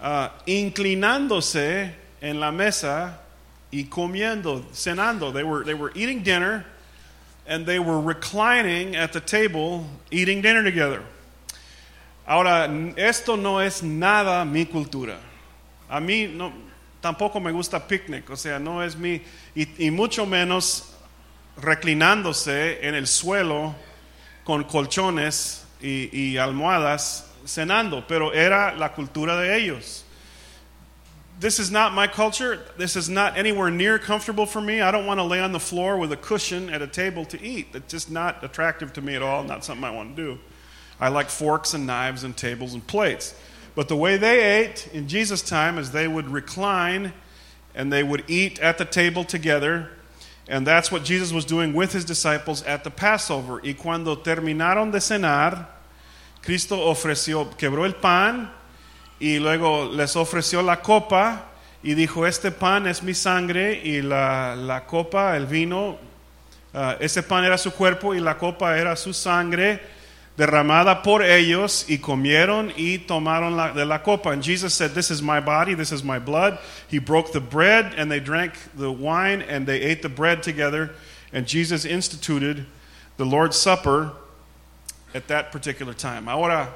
uh, 0.00 0.28
inclinándose 0.46 1.92
en 2.20 2.38
la 2.38 2.52
mesa 2.52 3.18
y 3.72 3.84
comiendo, 3.84 4.62
cenando. 4.72 5.32
They 5.32 5.42
were, 5.42 5.64
they 5.64 5.74
were 5.74 5.90
eating 5.94 6.22
dinner 6.22 6.64
and 7.46 7.66
they 7.66 7.80
were 7.80 8.00
reclining 8.00 8.94
at 8.94 9.12
the 9.12 9.20
table 9.20 9.86
eating 10.12 10.42
dinner 10.42 10.62
together. 10.62 11.02
Ahora, 12.28 12.68
esto 12.96 13.34
no 13.34 13.58
es 13.58 13.82
nada 13.82 14.44
mi 14.44 14.66
cultura. 14.66 15.18
A 15.90 16.00
mí 16.00 16.32
no, 16.32 16.52
tampoco 17.02 17.40
me 17.40 17.50
gusta 17.50 17.80
picnic, 17.80 18.30
o 18.30 18.36
sea, 18.36 18.60
no 18.60 18.80
es 18.80 18.96
mi, 18.96 19.20
y, 19.56 19.66
y 19.86 19.90
mucho 19.90 20.24
menos 20.24 20.91
reclinándose 21.56 22.86
en 22.86 22.94
el 22.94 23.06
suelo 23.06 23.74
con 24.44 24.64
colchones 24.64 25.64
y, 25.80 26.08
y 26.12 26.36
almohadas 26.36 27.30
cenando, 27.44 28.06
pero 28.06 28.32
era 28.32 28.74
la 28.76 28.90
cultura 28.90 29.36
de 29.36 29.56
ellos. 29.56 30.04
This 31.40 31.58
is 31.58 31.72
not 31.72 31.92
my 31.92 32.06
culture. 32.06 32.60
This 32.76 32.94
is 32.94 33.08
not 33.08 33.36
anywhere 33.36 33.68
near 33.68 33.98
comfortable 33.98 34.46
for 34.46 34.60
me. 34.60 34.80
I 34.80 34.92
don't 34.92 35.06
want 35.06 35.18
to 35.18 35.24
lay 35.24 35.40
on 35.40 35.50
the 35.50 35.58
floor 35.58 35.96
with 35.96 36.12
a 36.12 36.16
cushion 36.16 36.70
at 36.70 36.82
a 36.82 36.86
table 36.86 37.24
to 37.26 37.42
eat. 37.42 37.68
It's 37.74 37.90
just 37.90 38.10
not 38.10 38.44
attractive 38.44 38.92
to 38.92 39.02
me 39.02 39.16
at 39.16 39.22
all, 39.22 39.42
not 39.42 39.64
something 39.64 39.82
I 39.82 39.90
want 39.90 40.14
to 40.16 40.22
do. 40.22 40.38
I 41.00 41.08
like 41.08 41.28
forks 41.28 41.74
and 41.74 41.84
knives 41.84 42.22
and 42.22 42.36
tables 42.36 42.74
and 42.74 42.86
plates. 42.86 43.34
But 43.74 43.88
the 43.88 43.96
way 43.96 44.18
they 44.18 44.60
ate 44.60 44.88
in 44.92 45.08
Jesus' 45.08 45.42
time 45.42 45.78
is 45.78 45.90
they 45.90 46.06
would 46.06 46.28
recline 46.28 47.12
and 47.74 47.92
they 47.92 48.04
would 48.04 48.22
eat 48.28 48.60
at 48.60 48.78
the 48.78 48.84
table 48.84 49.24
together. 49.24 49.90
And 50.48 50.66
that's 50.66 50.90
what 50.90 51.04
Jesus 51.04 51.32
was 51.32 51.44
doing 51.44 51.72
with 51.72 51.92
his 51.92 52.04
disciples 52.04 52.62
at 52.64 52.82
the 52.84 52.90
Passover. 52.90 53.60
Y 53.62 53.74
cuando 53.74 54.16
terminaron 54.16 54.90
de 54.90 55.00
cenar, 55.00 55.66
Cristo 56.42 56.76
ofreció, 56.76 57.56
quebró 57.56 57.86
el 57.86 57.94
pan 57.94 58.50
y 59.20 59.38
luego 59.38 59.86
les 59.86 60.16
ofreció 60.16 60.62
la 60.62 60.82
copa 60.82 61.44
y 61.82 61.94
dijo, 61.94 62.26
este 62.26 62.50
pan 62.50 62.88
es 62.88 63.02
mi 63.02 63.14
sangre 63.14 63.80
y 63.84 64.02
la, 64.02 64.56
la 64.56 64.84
copa, 64.84 65.36
el 65.36 65.46
vino, 65.46 65.98
uh, 66.74 66.94
ese 66.98 67.22
pan 67.22 67.44
era 67.44 67.56
su 67.56 67.72
cuerpo 67.72 68.14
y 68.14 68.20
la 68.20 68.36
copa 68.36 68.76
era 68.76 68.96
su 68.96 69.12
sangre 69.12 69.80
derramada 70.36 71.02
por 71.02 71.22
ellos 71.22 71.84
y 71.88 71.98
comieron 71.98 72.72
y 72.76 72.98
tomaron 72.98 73.56
la, 73.56 73.72
de 73.72 73.84
la 73.84 73.98
copa. 73.98 74.30
And 74.30 74.42
Jesus 74.42 74.74
said, 74.74 74.92
This 74.94 75.10
is 75.10 75.22
my 75.22 75.40
body, 75.40 75.74
this 75.74 75.92
is 75.92 76.02
my 76.02 76.18
blood. 76.18 76.58
He 76.88 76.98
broke 76.98 77.32
the 77.32 77.40
bread 77.40 77.94
and 77.96 78.10
they 78.10 78.20
drank 78.20 78.54
the 78.74 78.90
wine 78.90 79.42
and 79.42 79.66
they 79.66 79.80
ate 79.80 80.02
the 80.02 80.08
bread 80.08 80.42
together. 80.42 80.92
And 81.32 81.46
Jesus 81.46 81.84
instituted 81.84 82.66
the 83.16 83.26
Lord's 83.26 83.56
Supper 83.56 84.12
at 85.14 85.28
that 85.28 85.52
particular 85.52 85.92
time. 85.92 86.28
Ahora, 86.28 86.68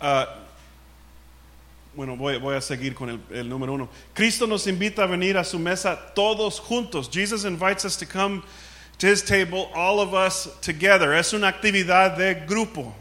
uh, 0.00 0.26
bueno, 1.94 2.16
voy, 2.16 2.38
voy, 2.38 2.54
a 2.54 2.60
seguir 2.60 2.94
con 2.94 3.08
el, 3.08 3.18
el 3.30 3.44
número 3.44 3.72
uno. 3.72 3.88
Cristo 4.14 4.46
nos 4.46 4.66
invita 4.66 5.04
a 5.04 5.06
venir 5.06 5.38
a 5.38 5.44
su 5.44 5.58
mesa 5.58 5.98
todos 6.14 6.60
juntos. 6.60 7.10
Jesus 7.10 7.44
invites 7.44 7.84
us 7.84 7.96
to 7.96 8.06
come 8.06 8.42
to 8.98 9.06
his 9.06 9.22
table, 9.22 9.70
all 9.74 10.00
of 10.00 10.14
us 10.14 10.48
together. 10.60 11.12
Es 11.12 11.32
una 11.32 11.52
actividad 11.52 12.16
de 12.16 12.46
grupo. 12.46 12.92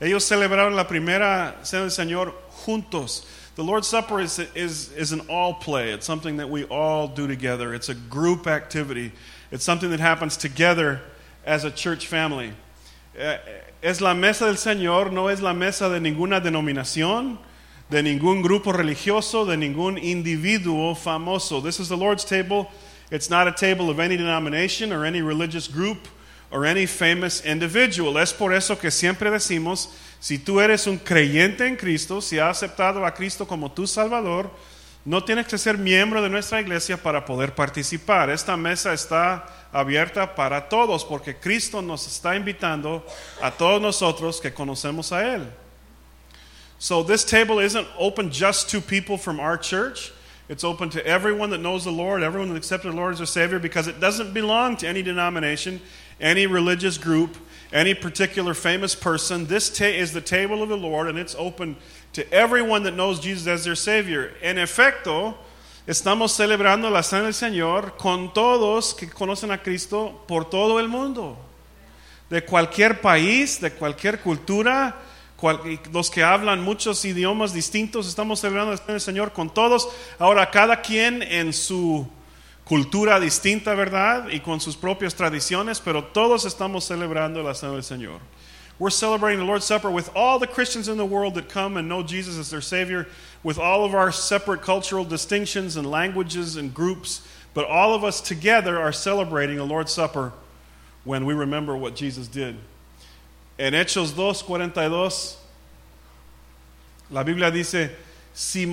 Ellos 0.00 0.24
celebraron 0.24 0.74
la 0.74 0.84
primera 0.84 1.54
cena 1.62 1.82
del 1.82 1.90
Señor 1.90 2.34
juntos. 2.64 3.24
The 3.54 3.62
Lord's 3.62 3.86
Supper 3.86 4.20
is, 4.20 4.38
is, 4.54 4.90
is 4.92 5.12
an 5.12 5.20
all 5.28 5.54
play. 5.54 5.92
It's 5.92 6.06
something 6.06 6.38
that 6.38 6.48
we 6.48 6.64
all 6.64 7.06
do 7.06 7.26
together. 7.26 7.74
It's 7.74 7.90
a 7.90 7.94
group 7.94 8.46
activity. 8.46 9.12
It's 9.50 9.64
something 9.64 9.90
that 9.90 10.00
happens 10.00 10.36
together 10.38 11.02
as 11.44 11.64
a 11.64 11.70
church 11.70 12.06
family. 12.06 12.52
Eh, 13.14 13.36
es 13.82 14.00
la 14.00 14.14
mesa 14.14 14.46
del 14.46 14.54
Señor, 14.54 15.12
no 15.12 15.28
es 15.28 15.42
la 15.42 15.52
mesa 15.52 15.90
de 15.90 16.00
ninguna 16.00 16.40
denominación, 16.40 17.38
de 17.90 18.02
ningún 18.02 18.42
grupo 18.42 18.72
religioso, 18.72 19.44
de 19.44 19.56
ningún 19.56 19.98
individuo 19.98 20.94
famoso. 20.94 21.62
This 21.62 21.78
is 21.78 21.90
the 21.90 21.96
Lord's 21.96 22.24
table. 22.24 22.70
It's 23.12 23.28
not 23.28 23.46
a 23.46 23.52
table 23.52 23.90
of 23.90 24.00
any 24.00 24.16
denomination 24.16 24.90
or 24.90 25.04
any 25.04 25.20
religious 25.20 25.68
group 25.68 26.08
or 26.50 26.64
any 26.64 26.86
famous 26.86 27.44
individual. 27.44 28.16
Es 28.16 28.32
por 28.32 28.54
eso 28.54 28.76
que 28.76 28.90
siempre 28.90 29.30
decimos, 29.30 29.90
si 30.18 30.38
tú 30.38 30.62
eres 30.62 30.86
un 30.86 30.98
creyente 30.98 31.66
en 31.66 31.76
Cristo, 31.76 32.22
si 32.22 32.38
has 32.38 32.62
aceptado 32.62 33.04
a 33.04 33.12
Cristo 33.12 33.44
como 33.44 33.70
tu 33.70 33.86
Salvador, 33.86 34.50
no 35.04 35.22
tienes 35.22 35.46
que 35.46 35.58
ser 35.58 35.76
miembro 35.76 36.22
de 36.22 36.30
nuestra 36.30 36.58
iglesia 36.62 36.96
para 36.96 37.22
poder 37.26 37.54
participar. 37.54 38.30
Esta 38.30 38.56
mesa 38.56 38.94
está 38.94 39.44
abierta 39.70 40.34
para 40.34 40.70
todos 40.70 41.04
porque 41.04 41.36
Cristo 41.36 41.82
nos 41.82 42.06
está 42.06 42.34
invitando 42.34 43.04
a 43.42 43.50
todos 43.50 43.82
nosotros 43.82 44.40
que 44.40 44.54
conocemos 44.54 45.12
a 45.12 45.34
Él. 45.34 45.46
So 46.78 47.02
this 47.02 47.26
table 47.26 47.60
isn't 47.60 47.86
open 47.98 48.30
just 48.32 48.70
to 48.70 48.80
people 48.80 49.18
from 49.18 49.38
our 49.38 49.58
church. 49.58 50.14
It's 50.52 50.64
open 50.64 50.90
to 50.90 51.06
everyone 51.06 51.48
that 51.48 51.62
knows 51.62 51.84
the 51.84 51.90
Lord, 51.90 52.22
everyone 52.22 52.50
that 52.50 52.56
accepted 52.56 52.92
the 52.92 52.96
Lord 52.96 53.12
as 53.14 53.18
their 53.20 53.26
Savior, 53.26 53.58
because 53.58 53.88
it 53.88 54.00
doesn't 54.00 54.34
belong 54.34 54.76
to 54.76 54.86
any 54.86 55.02
denomination, 55.02 55.80
any 56.20 56.46
religious 56.46 56.98
group, 56.98 57.38
any 57.72 57.94
particular 57.94 58.52
famous 58.52 58.94
person. 58.94 59.46
This 59.46 59.70
ta- 59.70 59.86
is 59.86 60.12
the 60.12 60.20
table 60.20 60.62
of 60.62 60.68
the 60.68 60.76
Lord, 60.76 61.08
and 61.08 61.18
it's 61.18 61.34
open 61.38 61.76
to 62.12 62.30
everyone 62.30 62.82
that 62.82 62.94
knows 62.94 63.18
Jesus 63.18 63.46
as 63.46 63.64
their 63.64 63.74
Savior. 63.74 64.34
En 64.42 64.56
efecto, 64.58 65.36
estamos 65.88 66.36
celebrando 66.36 66.90
la 66.90 67.00
cena 67.00 67.22
del 67.22 67.32
Señor 67.32 67.96
con 67.96 68.34
todos 68.34 68.92
que 68.92 69.06
conocen 69.06 69.52
a 69.52 69.56
Cristo 69.56 70.20
por 70.26 70.44
todo 70.44 70.76
el 70.76 70.86
mundo. 70.86 71.38
De 72.28 72.42
cualquier 72.42 73.00
país, 73.00 73.58
de 73.58 73.70
cualquier 73.70 74.18
cultura, 74.18 74.96
los 75.92 76.10
que 76.10 76.22
hablan 76.22 76.62
muchos 76.62 77.04
idiomas 77.04 77.52
distintos, 77.52 78.08
estamos 78.08 78.40
celebrando 78.40 78.76
del 78.76 79.00
Señor 79.00 79.32
con 79.32 79.52
todos. 79.52 79.88
Ahora, 80.18 80.50
cada 80.50 80.80
quien 80.82 81.22
en 81.22 81.52
su 81.52 82.06
cultura 82.64 83.18
distinta, 83.18 83.74
¿verdad? 83.74 84.28
Y 84.30 84.40
con 84.40 84.60
sus 84.60 84.76
propias 84.76 85.14
tradiciones, 85.14 85.80
pero 85.80 86.04
todos 86.04 86.44
estamos 86.44 86.84
celebrando 86.84 87.42
la 87.42 87.54
cena 87.54 87.72
del 87.72 87.82
Señor. 87.82 88.20
We're 88.78 88.90
celebrating 88.90 89.38
the 89.38 89.44
Lord's 89.44 89.66
Supper 89.66 89.90
with 89.90 90.10
all 90.14 90.38
the 90.38 90.46
Christians 90.46 90.88
in 90.88 90.96
the 90.96 91.04
world 91.04 91.34
that 91.34 91.48
come 91.48 91.76
and 91.76 91.88
know 91.88 92.02
Jesus 92.02 92.38
as 92.38 92.50
their 92.50 92.60
Savior, 92.60 93.06
with 93.42 93.58
all 93.58 93.84
of 93.84 93.94
our 93.94 94.10
separate 94.10 94.62
cultural 94.62 95.04
distinctions 95.04 95.76
and 95.76 95.90
languages 95.90 96.56
and 96.56 96.72
groups, 96.72 97.20
but 97.54 97.66
all 97.66 97.94
of 97.94 98.02
us 98.02 98.20
together 98.20 98.80
are 98.80 98.92
celebrating 98.92 99.56
the 99.56 99.64
Lord's 99.64 99.92
Supper 99.92 100.32
when 101.04 101.26
we 101.26 101.34
remember 101.34 101.76
what 101.76 101.94
Jesus 101.94 102.28
did. 102.28 102.56
En 103.58 103.74
Hechos 103.74 104.16
2:42, 104.16 105.36
la 107.10 107.22
Biblia 107.22 107.50
dice, 107.50 107.94
si, 108.32 108.66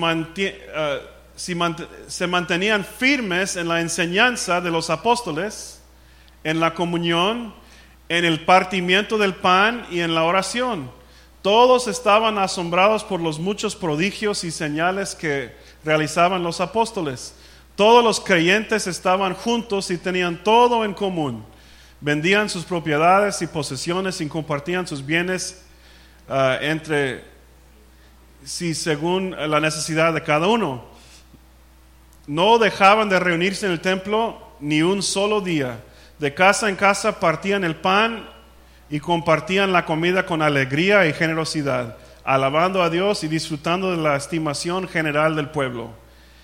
si 1.36 1.56
se 2.06 2.26
mantenían 2.26 2.84
firmes 2.84 3.56
en 3.56 3.68
la 3.68 3.80
enseñanza 3.80 4.60
de 4.60 4.70
los 4.70 4.88
apóstoles, 4.88 5.80
en 6.42 6.58
la 6.58 6.72
comunión, 6.72 7.52
en 8.08 8.24
el 8.24 8.44
partimiento 8.44 9.18
del 9.18 9.34
pan 9.34 9.86
y 9.90 10.00
en 10.00 10.14
la 10.14 10.24
oración. 10.24 10.90
Todos 11.42 11.86
estaban 11.86 12.38
asombrados 12.38 13.04
por 13.04 13.20
los 13.20 13.38
muchos 13.38 13.76
prodigios 13.76 14.44
y 14.44 14.50
señales 14.50 15.14
que 15.14 15.54
realizaban 15.84 16.42
los 16.42 16.60
apóstoles. 16.60 17.34
Todos 17.76 18.02
los 18.02 18.20
creyentes 18.20 18.86
estaban 18.86 19.34
juntos 19.34 19.90
y 19.90 19.96
tenían 19.96 20.42
todo 20.42 20.84
en 20.84 20.92
común. 20.92 21.44
Vendían 22.00 22.48
sus 22.48 22.64
propiedades 22.64 23.42
y 23.42 23.46
posesiones 23.46 24.20
y 24.20 24.28
compartían 24.28 24.86
sus 24.86 25.04
bienes 25.04 25.62
uh, 26.28 26.62
entre 26.62 27.24
sí 28.44 28.74
según 28.74 29.32
la 29.32 29.60
necesidad 29.60 30.14
de 30.14 30.22
cada 30.22 30.46
uno. 30.46 30.84
No 32.26 32.58
dejaban 32.58 33.08
de 33.08 33.18
reunirse 33.18 33.66
en 33.66 33.72
el 33.72 33.80
templo 33.80 34.40
ni 34.60 34.82
un 34.82 35.02
solo 35.02 35.40
día 35.40 35.80
de 36.20 36.34
casa 36.34 36.68
en 36.68 36.76
casa 36.76 37.18
partían 37.18 37.64
el 37.64 37.76
pan 37.76 38.28
y 38.90 39.00
compartían 39.00 39.72
la 39.72 39.86
comida 39.86 40.26
con 40.26 40.42
alegría 40.42 41.06
y 41.06 41.14
generosidad, 41.14 41.96
alabando 42.24 42.82
a 42.82 42.90
Dios 42.90 43.24
y 43.24 43.28
disfrutando 43.28 43.90
de 43.90 43.96
la 43.96 44.16
estimación 44.16 44.86
general 44.86 45.34
del 45.34 45.48
pueblo. 45.48 45.92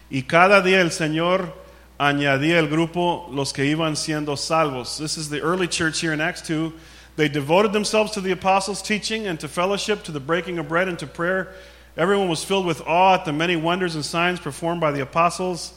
Y 0.08 0.22
cada 0.22 0.62
día 0.62 0.80
el 0.80 0.92
Señor 0.92 1.54
añadía 1.98 2.58
el 2.58 2.68
grupo 2.68 3.26
los 3.30 3.52
que 3.52 3.64
iban 3.64 3.96
siendo 3.96 4.36
salvos. 4.36 4.98
This 4.98 5.16
is 5.16 5.30
the 5.30 5.40
early 5.40 5.66
church 5.66 6.00
here 6.00 6.12
in 6.12 6.20
Acts 6.20 6.42
2. 6.42 6.72
They 7.16 7.28
devoted 7.28 7.72
themselves 7.72 8.12
to 8.12 8.20
the 8.20 8.32
apostles' 8.32 8.82
teaching 8.82 9.26
and 9.26 9.40
to 9.40 9.48
fellowship, 9.48 10.04
to 10.04 10.12
the 10.12 10.20
breaking 10.20 10.58
of 10.58 10.68
bread 10.68 10.88
and 10.88 10.98
to 10.98 11.06
prayer. 11.06 11.54
Everyone 11.96 12.28
was 12.28 12.44
filled 12.44 12.66
with 12.66 12.82
awe 12.86 13.14
at 13.14 13.24
the 13.24 13.32
many 13.32 13.56
wonders 13.56 13.94
and 13.94 14.04
signs 14.04 14.38
performed 14.38 14.82
by 14.82 14.92
the 14.92 15.00
apostles. 15.00 15.72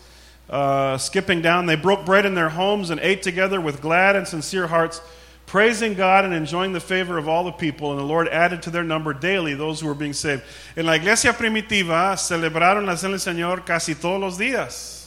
Uh, 0.49 0.97
skipping 0.97 1.41
down, 1.41 1.65
they 1.65 1.77
broke 1.77 2.05
bread 2.05 2.25
in 2.25 2.33
their 2.33 2.49
homes 2.49 2.89
and 2.89 2.99
ate 2.99 3.21
together 3.21 3.61
with 3.61 3.79
glad 3.79 4.17
and 4.17 4.27
sincere 4.27 4.67
hearts, 4.67 4.99
praising 5.45 5.93
God 5.93 6.25
and 6.25 6.33
enjoying 6.33 6.73
the 6.73 6.81
favor 6.81 7.17
of 7.17 7.29
all 7.29 7.45
the 7.45 7.53
people. 7.53 7.91
And 7.91 7.99
the 7.99 8.03
Lord 8.03 8.27
added 8.27 8.63
to 8.63 8.69
their 8.69 8.83
number 8.83 9.13
daily 9.13 9.53
those 9.53 9.79
who 9.79 9.88
were 9.88 9.93
being 9.93 10.11
saved. 10.11 10.43
En 10.75 10.85
la 10.85 10.93
iglesia 10.93 11.31
primitiva 11.31 12.17
celebraron 12.17 12.85
la 12.85 12.95
cena 12.95 13.17
del 13.17 13.19
Señor 13.19 13.65
casi 13.65 13.95
todos 13.95 14.19
los 14.19 14.38
días. 14.38 14.99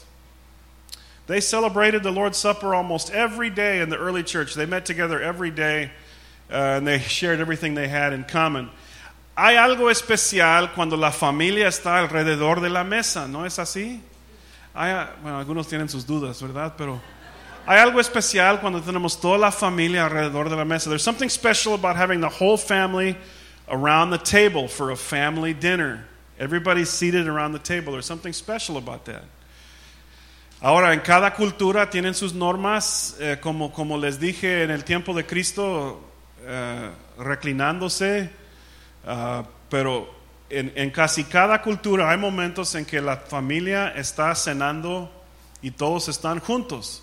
They 1.26 1.40
celebrated 1.40 2.02
the 2.02 2.10
Lord's 2.10 2.38
Supper 2.38 2.74
almost 2.74 3.10
every 3.12 3.50
day 3.50 3.80
in 3.80 3.88
the 3.88 3.96
early 3.96 4.22
church. 4.22 4.54
They 4.54 4.66
met 4.66 4.84
together 4.84 5.20
every 5.20 5.50
day 5.50 5.90
uh, 6.50 6.76
and 6.76 6.86
they 6.86 6.98
shared 7.18 7.40
everything 7.40 7.74
they 7.74 7.88
had 7.88 8.12
in 8.12 8.24
common. 8.24 8.70
Hay 9.36 9.56
algo 9.56 9.90
especial 9.90 10.74
cuando 10.74 10.96
la 10.96 11.10
familia 11.10 11.68
está 11.68 12.06
alrededor 12.06 12.60
de 12.60 12.68
la 12.68 12.84
mesa, 12.84 13.26
¿no 13.26 13.44
es 13.44 13.58
así? 13.58 14.00
Hay, 14.74 15.06
bueno, 15.22 15.38
algunos 15.38 15.68
tienen 15.68 15.88
sus 15.88 16.04
dudas, 16.04 16.42
¿verdad? 16.42 16.74
Pero 16.76 17.00
hay 17.66 17.78
algo 17.78 17.98
especial 18.00 18.60
cuando 18.60 18.80
tenemos 18.80 19.18
toda 19.20 19.38
la 19.38 19.50
familia 19.50 20.04
alrededor 20.04 20.50
de 20.50 20.56
la 20.56 20.64
mesa. 20.64 20.90
There's 20.90 21.02
something 21.02 21.30
special 21.30 21.74
about 21.74 21.96
having 21.96 22.20
the 22.20 22.28
whole 22.28 22.58
family 22.58 23.16
around 23.68 24.10
the 24.10 24.18
table 24.18 24.68
for 24.68 24.90
a 24.90 24.96
family 24.96 25.54
dinner. 25.54 26.04
Everybody's 26.38 26.90
seated 26.90 27.28
around 27.28 27.52
the 27.52 27.58
table. 27.58 27.92
There's 27.92 28.06
something 28.06 28.32
special 28.32 28.76
about 28.76 29.04
that. 29.06 29.24
Ahora, 30.64 30.94
en 30.94 31.00
cada 31.00 31.34
cultura 31.34 31.90
tienen 31.90 32.14
sus 32.14 32.34
normas, 32.34 33.16
eh, 33.18 33.38
como, 33.40 33.72
como 33.72 33.98
les 33.98 34.20
dije 34.20 34.62
en 34.62 34.70
el 34.70 34.84
tiempo 34.84 35.12
de 35.12 35.26
Cristo, 35.26 36.00
eh, 36.42 36.88
reclinándose, 37.18 38.30
uh, 39.04 39.42
pero 39.68 40.08
en, 40.48 40.90
casi 40.92 41.24
cada 41.24 41.60
cultura 41.62 42.08
hay 42.08 42.16
momentos 42.16 42.76
en 42.76 42.84
que 42.84 43.00
la 43.00 43.16
familia 43.16 43.88
está 43.88 44.32
cenando 44.36 45.10
y 45.62 45.72
todos 45.72 46.06
están 46.06 46.38
juntos. 46.38 47.02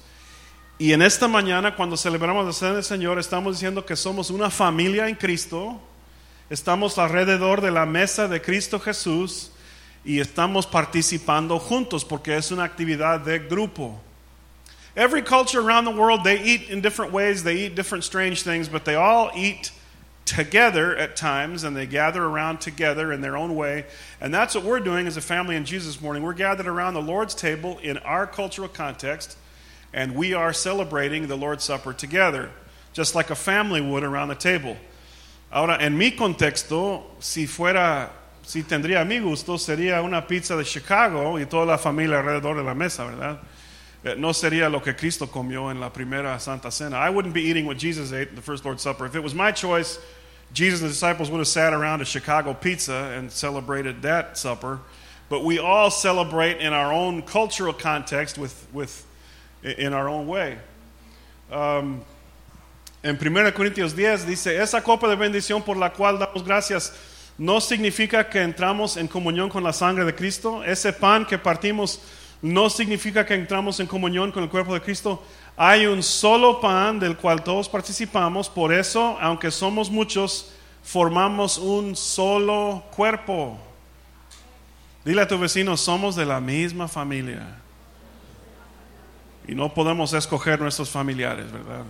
Y 0.77 0.93
en 0.93 1.01
esta 1.01 1.27
mañana, 1.27 1.75
cuando 1.75 1.97
celebramos 1.97 2.45
la 2.45 2.53
cena 2.53 2.75
del 2.75 2.83
Señor, 2.85 3.19
estamos 3.19 3.55
diciendo 3.55 3.85
que 3.85 3.97
somos 3.97 4.29
una 4.29 4.49
familia 4.49 5.09
en 5.09 5.15
Cristo, 5.15 5.81
estamos 6.49 6.97
alrededor 6.97 7.59
de 7.59 7.71
la 7.71 7.85
mesa 7.85 8.29
de 8.29 8.41
Cristo 8.41 8.79
Jesús 8.79 9.51
y 10.05 10.19
estamos 10.19 10.65
participando 10.65 11.59
juntos 11.59 12.03
porque 12.03 12.35
es 12.35 12.51
una 12.51 12.63
actividad 12.63 13.23
de 13.23 13.39
grupo. 13.39 13.99
Every 14.95 15.21
culture 15.21 15.59
around 15.59 15.85
the 15.85 15.91
world, 15.91 16.23
they 16.23 16.41
eat 16.41 16.69
in 16.69 16.81
different 16.81 17.11
ways, 17.11 17.43
they 17.43 17.65
eat 17.65 17.75
different 17.75 18.03
strange 18.03 18.43
things, 18.43 18.67
but 18.67 18.85
they 18.85 18.95
all 18.95 19.31
eat 19.35 19.71
together 20.25 20.95
at 20.95 21.15
times 21.15 21.63
and 21.63 21.75
they 21.75 21.85
gather 21.85 22.23
around 22.23 22.59
together 22.61 23.11
in 23.11 23.21
their 23.21 23.35
own 23.35 23.55
way. 23.55 23.85
And 24.21 24.33
that's 24.33 24.55
what 24.55 24.63
we're 24.63 24.79
doing 24.79 25.07
as 25.07 25.17
a 25.17 25.21
family 25.21 25.55
in 25.55 25.65
Jesus 25.65 26.01
morning. 26.01 26.21
We're 26.21 26.33
gathered 26.33 26.67
around 26.67 26.93
the 26.93 27.01
Lord's 27.01 27.33
table 27.33 27.79
in 27.81 27.97
our 27.99 28.27
cultural 28.27 28.67
context 28.67 29.37
and 29.93 30.15
we 30.15 30.33
are 30.33 30.53
celebrating 30.53 31.27
the 31.27 31.35
Lord's 31.35 31.63
Supper 31.63 31.93
together, 31.93 32.51
just 32.93 33.15
like 33.15 33.29
a 33.29 33.35
family 33.35 33.81
would 33.81 34.03
around 34.03 34.27
the 34.27 34.35
table. 34.35 34.77
Ahora, 35.51 35.77
en 35.79 35.97
mi 35.97 36.11
contexto, 36.11 37.03
si 37.19 37.47
fuera, 37.47 38.09
si 38.49 38.63
tendría 38.63 39.05
mi 39.05 39.19
gusto, 39.19 39.59
sería 39.59 40.01
una 40.01 40.25
pizza 40.25 40.55
de 40.55 40.65
Chicago 40.65 41.39
y 41.39 41.45
toda 41.45 41.67
la 41.67 41.77
familia 41.77 42.17
alrededor 42.17 42.57
de 42.57 42.63
la 42.63 42.73
mesa, 42.73 43.05
¿verdad? 43.05 43.39
Eh, 44.03 44.15
no 44.17 44.33
sería 44.33 44.67
lo 44.67 44.81
que 44.81 44.95
Cristo 44.95 45.27
comió 45.27 45.69
en 45.69 45.79
la 45.79 45.93
primera 45.93 46.39
Santa 46.39 46.71
Cena. 46.71 46.97
I 46.97 47.11
wouldn't 47.11 47.35
be 47.35 47.43
eating 47.43 47.67
what 47.67 47.77
Jesus 47.77 48.11
ate 48.11 48.29
in 48.29 48.35
the 48.35 48.41
first 48.41 48.65
Lord's 48.65 48.81
Supper. 48.81 49.05
If 49.05 49.13
it 49.13 49.21
was 49.21 49.35
my 49.35 49.51
choice, 49.51 49.99
Jesus 50.51 50.81
and 50.81 50.89
the 50.89 50.93
disciples 50.93 51.29
would 51.29 51.37
have 51.37 51.47
sat 51.47 51.73
around 51.73 52.01
a 52.01 52.05
Chicago 52.05 52.55
pizza 52.55 53.13
and 53.15 53.31
celebrated 53.31 54.01
that 54.01 54.35
supper. 54.35 54.79
But 55.29 55.45
we 55.45 55.59
all 55.59 55.91
celebrate 55.91 56.57
in 56.57 56.73
our 56.73 56.91
own 56.91 57.21
cultural 57.21 57.71
context 57.71 58.39
with, 58.39 58.65
with, 58.73 59.05
in 59.61 59.93
our 59.93 60.09
own 60.09 60.27
way. 60.27 60.57
Um, 61.51 62.01
en 63.03 63.15
1 63.15 63.51
Corintios 63.51 63.95
10 63.95 64.25
dice, 64.25 64.57
esa 64.59 64.81
copa 64.81 65.07
de 65.07 65.15
bendición 65.15 65.63
por 65.63 65.75
la 65.75 65.89
cual 65.89 66.17
damos 66.17 66.43
gracias 66.43 66.91
no 67.39 67.61
significa 67.61 68.29
que 68.29 68.41
entramos 68.41 68.97
en 68.97 69.07
comunión 69.07 69.49
con 69.49 69.63
la 69.63 69.71
sangre 69.71 70.03
de 70.03 70.13
Cristo. 70.13 70.61
Ese 70.61 70.91
pan 70.91 71.25
que 71.25 71.37
partimos 71.37 72.01
no 72.41 72.69
significa 72.69 73.25
que 73.25 73.33
entramos 73.33 73.79
en 73.79 73.87
comunión 73.87 74.33
con 74.33 74.43
el 74.43 74.49
cuerpo 74.49 74.73
de 74.73 74.81
Cristo. 74.81 75.23
Hay 75.55 75.85
un 75.85 76.03
solo 76.03 76.59
pan 76.59 76.99
del 76.99 77.15
cual 77.15 77.41
todos 77.41 77.69
participamos, 77.69 78.49
por 78.49 78.73
eso, 78.73 79.17
aunque 79.21 79.51
somos 79.51 79.89
muchos, 79.89 80.51
formamos 80.83 81.57
un 81.57 81.95
solo 81.95 82.83
cuerpo. 82.93 83.57
Dile 85.05 85.21
a 85.21 85.27
tu 85.27 85.39
vecino, 85.39 85.77
somos 85.77 86.17
de 86.17 86.25
la 86.25 86.41
misma 86.41 86.89
familia. 86.89 87.55
Y 89.47 89.55
no 89.55 89.73
podemos 89.73 90.11
escoger 90.11 90.59
nuestros 90.59 90.89
familiares, 90.89 91.49
¿verdad? 91.49 91.85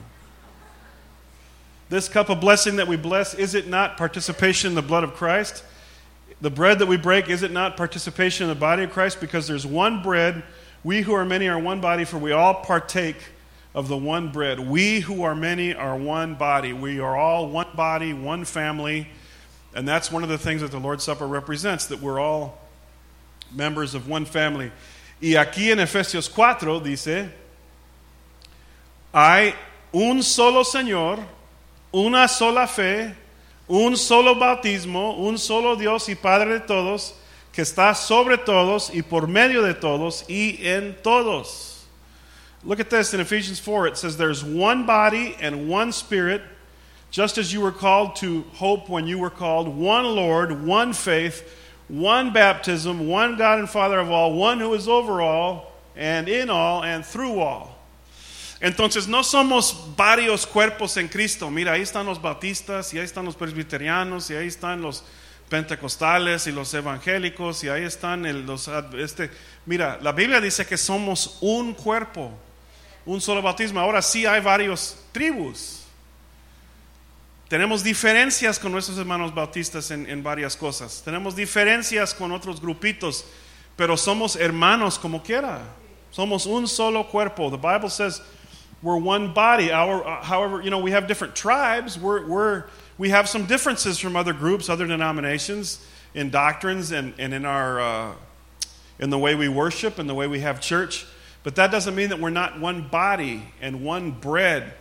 This 1.89 2.07
cup 2.07 2.29
of 2.29 2.39
blessing 2.39 2.75
that 2.75 2.87
we 2.87 2.95
bless, 2.95 3.33
is 3.33 3.55
it 3.55 3.67
not 3.67 3.97
participation 3.97 4.69
in 4.69 4.75
the 4.75 4.81
blood 4.81 5.03
of 5.03 5.15
Christ? 5.15 5.63
The 6.39 6.51
bread 6.51 6.79
that 6.79 6.85
we 6.85 6.97
break, 6.97 7.29
is 7.29 7.43
it 7.43 7.51
not 7.51 7.75
participation 7.75 8.43
in 8.45 8.49
the 8.49 8.59
body 8.59 8.83
of 8.83 8.91
Christ? 8.91 9.19
Because 9.19 9.47
there's 9.47 9.65
one 9.65 10.01
bread. 10.01 10.43
We 10.83 11.01
who 11.01 11.13
are 11.13 11.25
many 11.25 11.49
are 11.49 11.59
one 11.59 11.81
body, 11.81 12.05
for 12.05 12.17
we 12.17 12.31
all 12.31 12.53
partake 12.53 13.17
of 13.73 13.87
the 13.87 13.97
one 13.97 14.31
bread. 14.31 14.59
We 14.59 14.99
who 15.01 15.23
are 15.23 15.35
many 15.35 15.73
are 15.73 15.97
one 15.97 16.35
body. 16.35 16.73
We 16.73 16.99
are 16.99 17.15
all 17.15 17.49
one 17.49 17.67
body, 17.75 18.13
one 18.13 18.45
family. 18.45 19.09
And 19.73 19.87
that's 19.87 20.11
one 20.11 20.23
of 20.23 20.29
the 20.29 20.37
things 20.37 20.61
that 20.61 20.71
the 20.71 20.79
Lord's 20.79 21.03
Supper 21.03 21.27
represents, 21.27 21.87
that 21.87 21.99
we're 22.01 22.19
all 22.19 22.59
members 23.53 23.95
of 23.95 24.07
one 24.07 24.25
family. 24.25 24.71
Y 25.21 25.29
aquí 25.29 25.71
en 25.71 25.79
Efesios 25.79 26.29
4 26.29 26.79
dice, 26.79 27.29
hay 29.13 29.53
un 29.93 30.23
solo 30.23 30.63
Señor, 30.63 31.23
una 31.93 32.27
sola 32.27 32.67
fe, 32.67 33.15
un 33.67 33.95
solo 33.95 34.35
bautismo, 34.35 35.17
un 35.19 35.37
solo 35.37 35.75
Dios 35.75 36.07
y 36.09 36.15
Padre 36.15 36.59
de 36.59 36.59
todos, 36.59 37.13
que 37.51 37.61
está 37.61 37.95
sobre 37.95 38.37
todos 38.37 38.89
y 38.93 39.01
por 39.01 39.27
medio 39.27 39.61
de 39.61 39.73
todos 39.73 40.23
y 40.29 40.59
en 40.63 40.95
todos. 41.01 41.85
Look 42.63 42.79
at 42.79 42.89
this 42.89 43.13
in 43.13 43.19
Ephesians 43.21 43.59
4. 43.59 43.87
It 43.87 43.97
says, 43.97 44.17
There's 44.17 44.43
one 44.43 44.85
body 44.85 45.35
and 45.39 45.69
one 45.69 45.93
spirit, 45.93 46.41
just 47.09 47.37
as 47.37 47.53
you 47.53 47.61
were 47.61 47.71
called 47.71 48.17
to 48.17 48.41
hope 48.53 48.89
when 48.89 49.07
you 49.07 49.17
were 49.17 49.29
called, 49.29 49.67
one 49.67 50.05
Lord, 50.05 50.65
one 50.65 50.93
faith, 50.93 51.57
one 51.87 52.33
baptism, 52.33 53.07
one 53.07 53.37
God 53.37 53.59
and 53.59 53.69
Father 53.69 53.99
of 53.99 54.11
all, 54.11 54.33
one 54.33 54.59
who 54.59 54.73
is 54.73 54.87
over 54.87 55.21
all, 55.21 55.71
and 55.95 56.27
in 56.27 56.49
all, 56.49 56.83
and 56.83 57.05
through 57.05 57.39
all. 57.39 57.78
Entonces 58.61 59.07
no 59.07 59.23
somos 59.23 59.95
varios 59.95 60.45
cuerpos 60.45 60.97
en 60.97 61.07
Cristo. 61.07 61.49
Mira, 61.49 61.73
ahí 61.73 61.81
están 61.81 62.05
los 62.05 62.21
bautistas, 62.21 62.93
y 62.93 62.99
ahí 62.99 63.05
están 63.05 63.25
los 63.25 63.35
presbiterianos, 63.35 64.29
y 64.29 64.35
ahí 64.35 64.47
están 64.47 64.81
los 64.81 65.03
pentecostales 65.47 66.45
y 66.45 66.51
los 66.51 66.73
evangélicos, 66.73 67.63
y 67.63 67.69
ahí 67.69 67.83
están 67.83 68.45
los... 68.45 68.69
Este, 68.97 69.31
mira, 69.65 69.97
la 70.01 70.11
Biblia 70.11 70.41
dice 70.41 70.65
que 70.65 70.77
somos 70.77 71.37
un 71.41 71.73
cuerpo, 71.73 72.31
un 73.05 73.21
solo 73.21 73.41
bautismo. 73.41 73.79
Ahora 73.79 74.01
sí 74.01 74.25
hay 74.25 74.41
varios 74.41 74.97
tribus. 75.13 75.83
Tenemos 77.47 77.81
diferencias 77.81 78.59
con 78.59 78.73
nuestros 78.73 78.97
hermanos 78.97 79.33
bautistas 79.33 79.89
en, 79.89 80.07
en 80.07 80.21
varias 80.21 80.55
cosas. 80.55 81.01
Tenemos 81.03 81.35
diferencias 81.35 82.13
con 82.13 82.31
otros 82.31 82.61
grupitos, 82.61 83.25
pero 83.75 83.95
somos 83.95 84.35
hermanos 84.35 84.99
como 84.99 85.23
quiera. 85.23 85.61
Somos 86.11 86.45
un 86.45 86.67
solo 86.67 87.07
cuerpo. 87.07 87.49
The 87.49 87.57
Bible 87.57 87.89
says 87.89 88.21
we're 88.81 88.97
one 88.97 89.33
body. 89.33 89.71
Our, 89.71 90.05
uh, 90.05 90.23
however, 90.23 90.61
you 90.61 90.69
know, 90.69 90.79
we 90.79 90.91
have 90.91 91.07
different 91.07 91.35
tribes. 91.35 91.97
We're, 91.97 92.25
we're, 92.25 92.63
we 92.97 93.09
have 93.09 93.27
some 93.27 93.45
differences 93.45 93.99
from 93.99 94.15
other 94.15 94.33
groups, 94.33 94.69
other 94.69 94.87
denominations 94.87 95.85
in 96.13 96.29
doctrines 96.29 96.91
and, 96.91 97.13
and 97.19 97.33
in, 97.33 97.45
our, 97.45 97.79
uh, 97.79 98.13
in 98.99 99.09
the 99.09 99.17
way 99.17 99.35
we 99.35 99.49
worship 99.49 99.99
and 99.99 100.09
the 100.09 100.15
way 100.15 100.27
we 100.27 100.39
have 100.39 100.61
church. 100.61 101.05
But 101.43 101.55
that 101.55 101.71
doesn't 101.71 101.95
mean 101.95 102.09
that 102.09 102.19
we're 102.19 102.29
not 102.29 102.59
one 102.59 102.87
body 102.87 103.43
and 103.61 103.83
one 103.83 104.11
bread. 104.11 104.73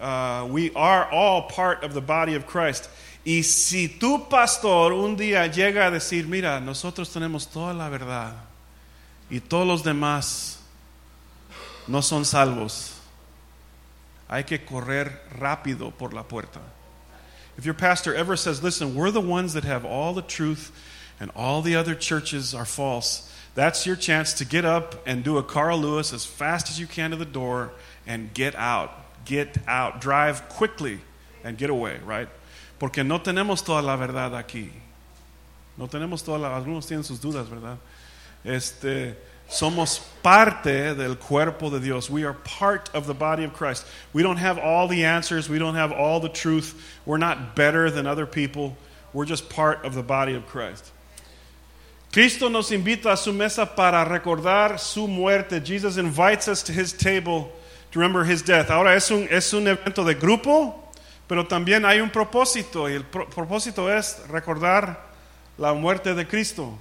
Uh, 0.00 0.48
we 0.50 0.72
are 0.74 1.10
all 1.10 1.42
part 1.42 1.84
of 1.84 1.94
the 1.94 2.00
body 2.00 2.34
of 2.34 2.46
Christ. 2.46 2.88
Y 3.24 3.42
si 3.42 3.86
tu 3.86 4.26
pastor 4.30 4.92
un 4.92 5.16
día 5.16 5.46
llega 5.52 5.88
a 5.88 5.90
decir, 5.90 6.26
mira, 6.26 6.58
nosotros 6.58 7.12
tenemos 7.12 7.46
toda 7.52 7.74
la 7.74 7.90
verdad 7.90 8.32
y 9.30 9.40
todos 9.40 9.66
los 9.66 9.82
demás 9.82 10.58
no 11.86 12.00
son 12.00 12.24
salvos, 12.24 12.89
hay 14.30 14.44
que 14.44 14.58
correr 14.58 15.12
rápido 15.38 15.92
por 15.96 16.12
la 16.12 16.22
puerta. 16.22 16.60
If 17.58 17.64
your 17.66 17.74
pastor 17.74 18.14
ever 18.14 18.36
says, 18.36 18.62
listen, 18.62 18.94
we're 18.94 19.10
the 19.10 19.20
ones 19.20 19.52
that 19.54 19.64
have 19.64 19.84
all 19.84 20.14
the 20.14 20.22
truth 20.22 20.70
and 21.18 21.30
all 21.34 21.60
the 21.60 21.76
other 21.76 21.94
churches 21.94 22.54
are 22.54 22.64
false, 22.64 23.30
that's 23.54 23.84
your 23.84 23.96
chance 23.96 24.32
to 24.34 24.44
get 24.44 24.64
up 24.64 25.02
and 25.06 25.24
do 25.24 25.36
a 25.36 25.42
Carl 25.42 25.78
Lewis 25.78 26.12
as 26.12 26.24
fast 26.24 26.70
as 26.70 26.78
you 26.78 26.86
can 26.86 27.10
to 27.10 27.16
the 27.16 27.24
door 27.24 27.72
and 28.06 28.32
get 28.32 28.54
out. 28.54 28.92
Get 29.24 29.58
out. 29.66 30.00
Drive 30.00 30.48
quickly 30.48 31.00
and 31.44 31.58
get 31.58 31.68
away, 31.68 31.98
right? 32.04 32.28
Porque 32.78 33.04
no 33.04 33.18
tenemos 33.18 33.64
toda 33.64 33.82
la 33.82 33.96
verdad 33.96 34.32
aquí. 34.32 34.70
No 35.76 35.86
tenemos 35.86 36.24
toda 36.24 36.38
la. 36.38 36.56
Algunos 36.56 36.86
tienen 36.86 37.04
sus 37.04 37.18
dudas, 37.20 37.48
¿verdad? 37.48 37.78
Este. 38.44 39.16
Somos 39.50 39.98
parte 40.22 40.94
del 40.94 41.16
cuerpo 41.16 41.70
de 41.70 41.80
Dios. 41.80 42.08
We 42.08 42.24
are 42.24 42.34
part 42.34 42.88
of 42.94 43.06
the 43.08 43.14
body 43.14 43.42
of 43.42 43.52
Christ. 43.52 43.84
We 44.12 44.22
don't 44.22 44.36
have 44.36 44.58
all 44.58 44.86
the 44.86 45.04
answers. 45.04 45.48
We 45.48 45.58
don't 45.58 45.74
have 45.74 45.90
all 45.90 46.20
the 46.20 46.28
truth. 46.28 46.80
We're 47.04 47.18
not 47.18 47.56
better 47.56 47.90
than 47.90 48.06
other 48.06 48.26
people. 48.26 48.76
We're 49.12 49.24
just 49.24 49.50
part 49.50 49.84
of 49.84 49.94
the 49.94 50.04
body 50.04 50.34
of 50.34 50.46
Christ. 50.46 50.92
Cristo 52.12 52.48
nos 52.48 52.70
invita 52.70 53.12
a 53.12 53.16
su 53.16 53.32
mesa 53.32 53.66
para 53.66 54.04
recordar 54.04 54.78
su 54.78 55.08
muerte. 55.08 55.64
Jesus 55.64 55.96
invites 55.96 56.46
us 56.46 56.62
to 56.62 56.72
his 56.72 56.92
table 56.92 57.52
to 57.90 57.98
remember 57.98 58.22
his 58.22 58.42
death. 58.42 58.70
Ahora 58.70 58.94
es 58.94 59.10
un, 59.10 59.26
es 59.30 59.52
un 59.52 59.66
evento 59.66 60.04
de 60.04 60.14
grupo, 60.14 60.74
pero 61.28 61.44
también 61.44 61.84
hay 61.84 62.00
un 62.00 62.10
propósito 62.10 62.88
y 62.88 62.94
el 62.94 63.02
pro 63.02 63.26
propósito 63.26 63.88
es 63.88 64.20
recordar 64.28 64.96
la 65.58 65.74
muerte 65.74 66.14
de 66.14 66.24
Cristo. 66.24 66.78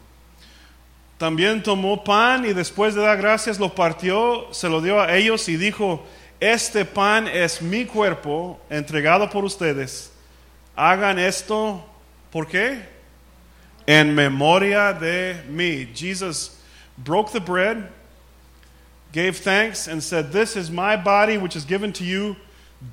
También 1.20 1.62
tomó 1.62 2.02
pan 2.02 2.46
y 2.46 2.54
después 2.54 2.96
de 2.96 3.02
dar 3.02 3.18
gracias 3.18 3.60
lo 3.60 3.76
partió, 3.76 4.48
se 4.54 4.70
lo 4.70 4.80
dio 4.80 5.02
a 5.02 5.14
ellos 5.14 5.50
y 5.50 5.58
dijo, 5.58 6.02
este 6.40 6.86
pan 6.86 7.28
es 7.28 7.62
mi 7.62 7.84
cuerpo 7.84 8.58
entregado 8.70 9.30
por 9.30 9.44
ustedes. 9.44 10.14
Hagan 10.78 11.20
esto, 11.20 11.86
¿por 12.32 12.48
qué? 12.48 12.88
En 13.86 14.16
memoria 14.16 14.94
de 14.94 15.44
mí. 15.50 15.90
Jesus 15.94 16.58
broke 16.96 17.34
the 17.34 17.42
bread, 17.42 17.90
gave 19.12 19.34
thanks, 19.34 19.90
and 19.90 20.02
said, 20.02 20.32
This 20.32 20.56
is 20.56 20.72
my 20.72 20.96
body 20.96 21.38
which 21.38 21.58
is 21.58 21.66
given 21.66 21.92
to 21.92 22.06
you. 22.06 22.38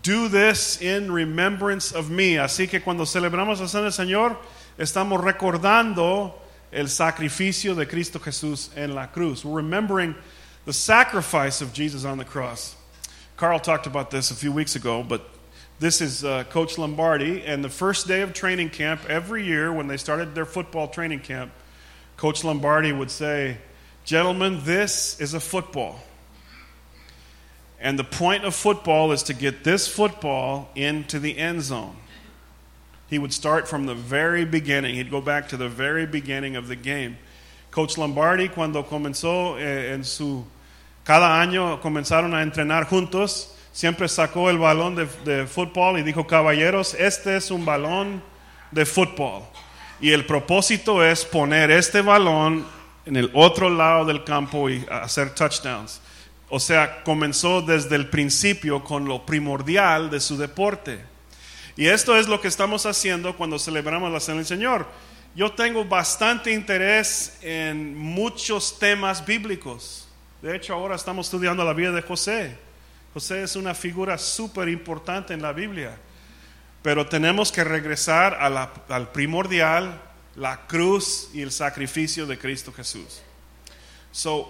Do 0.02 0.28
this 0.28 0.82
in 0.82 1.12
remembrance 1.12 1.92
of 1.92 2.10
me. 2.10 2.38
Así 2.38 2.68
que 2.68 2.80
cuando 2.80 3.04
celebramos 3.04 3.60
la 3.60 3.68
cena 3.68 3.84
del 3.84 3.92
Señor, 3.92 4.36
estamos 4.76 5.22
recordando 5.22 6.34
el 6.72 6.87
sacrificio 6.87 7.74
de 7.74 7.87
Cristo 7.87 8.18
Jesús 8.18 8.68
en 8.76 8.94
la 8.94 9.07
cruz. 9.07 9.44
We're 9.44 9.57
remembering 9.57 10.14
the 10.64 10.72
sacrifice 10.72 11.61
of 11.61 11.72
Jesus 11.72 12.05
on 12.05 12.18
the 12.18 12.24
cross. 12.24 12.76
Carl 13.37 13.59
talked 13.59 13.87
about 13.87 14.11
this 14.11 14.31
a 14.31 14.35
few 14.35 14.50
weeks 14.50 14.76
ago, 14.76 15.02
but 15.02 15.29
this 15.79 16.00
is 16.00 16.24
uh, 16.24 16.44
Coach 16.44 16.79
Lombardi. 16.79 17.42
And 17.44 17.62
the 17.62 17.68
first 17.68 18.09
day 18.09 18.22
of 18.22 18.33
training 18.33 18.70
camp, 18.70 19.02
every 19.09 19.44
year 19.44 19.72
when 19.72 19.88
they 19.88 19.96
started 19.96 20.35
their 20.35 20.46
football 20.46 20.88
training 20.88 21.20
camp, 21.20 21.52
Coach 22.16 22.44
Lombardi 22.44 22.92
would 22.92 23.11
say, 23.11 23.59
Gentlemen, 24.05 24.61
this 24.62 25.20
is 25.20 25.35
a 25.35 25.40
football. 25.40 26.00
And 27.79 27.98
the 27.98 28.05
point 28.05 28.44
of 28.44 28.55
football 28.55 29.12
is 29.12 29.24
to 29.24 29.35
get 29.35 29.64
this 29.64 29.87
football 29.87 30.70
into 30.74 31.18
the 31.18 31.37
end 31.37 31.62
zone. 31.62 31.96
He 33.08 33.18
would 33.18 33.32
start 33.32 33.68
from 33.68 33.86
the 33.86 33.94
very 33.94 34.44
beginning. 34.44 34.96
He'd 34.96 35.10
go 35.10 35.20
back 35.20 35.48
to 35.50 35.56
the 35.56 35.68
very 35.68 36.06
beginning 36.06 36.56
of 36.56 36.68
the 36.68 36.76
game. 36.76 37.16
Coach 37.70 37.96
Lombardi, 37.98 38.48
cuando 38.48 38.82
comenzó 38.84 39.58
eh, 39.58 39.94
en 39.94 40.04
su. 40.04 40.44
Cada 41.04 41.40
año 41.40 41.80
comenzaron 41.80 42.34
a 42.34 42.42
entrenar 42.42 42.86
juntos. 42.86 43.52
Siempre 43.72 44.08
sacó 44.08 44.50
el 44.50 44.58
balón 44.58 44.96
de, 44.96 45.06
de 45.24 45.46
fútbol 45.46 45.98
y 45.98 46.02
dijo: 46.02 46.26
Caballeros, 46.26 46.94
este 46.94 47.36
es 47.36 47.50
un 47.50 47.64
balón 47.64 48.22
de 48.72 48.84
fútbol. 48.84 49.42
Y 50.00 50.10
el 50.10 50.26
propósito 50.26 51.04
es 51.04 51.24
poner 51.24 51.70
este 51.70 52.00
balón 52.00 52.66
en 53.06 53.16
el 53.16 53.30
otro 53.34 53.70
lado 53.70 54.04
del 54.04 54.24
campo 54.24 54.68
y 54.68 54.84
hacer 54.90 55.30
touchdowns. 55.34 56.00
O 56.48 56.60
sea, 56.60 57.02
comenzó 57.04 57.62
desde 57.62 57.96
el 57.96 58.08
principio 58.08 58.82
con 58.84 59.06
lo 59.06 59.24
primordial 59.24 60.10
de 60.10 60.20
su 60.20 60.36
deporte. 60.36 61.15
Y 61.76 61.88
esto 61.88 62.16
es 62.16 62.26
lo 62.26 62.40
que 62.40 62.48
estamos 62.48 62.86
haciendo 62.86 63.36
cuando 63.36 63.58
celebramos 63.58 64.10
la 64.10 64.18
Cena 64.18 64.38
del 64.38 64.46
Señor. 64.46 64.86
Yo 65.34 65.52
tengo 65.52 65.84
bastante 65.84 66.50
interés 66.50 67.38
en 67.42 67.94
muchos 67.94 68.78
temas 68.78 69.24
bíblicos. 69.26 70.08
De 70.40 70.56
hecho, 70.56 70.72
ahora 70.72 70.96
estamos 70.96 71.26
estudiando 71.26 71.62
la 71.64 71.74
vida 71.74 71.92
de 71.92 72.00
José. 72.00 72.56
José 73.12 73.42
es 73.42 73.56
una 73.56 73.74
figura 73.74 74.16
súper 74.16 74.70
importante 74.70 75.34
en 75.34 75.42
la 75.42 75.52
Biblia. 75.52 75.98
Pero 76.82 77.06
tenemos 77.06 77.52
que 77.52 77.62
regresar 77.62 78.34
al 78.88 79.12
primordial, 79.12 80.00
la 80.34 80.66
cruz 80.66 81.28
y 81.34 81.42
el 81.42 81.52
sacrificio 81.52 82.24
de 82.24 82.38
Cristo 82.38 82.72
Jesús. 82.72 83.20
So, 84.12 84.48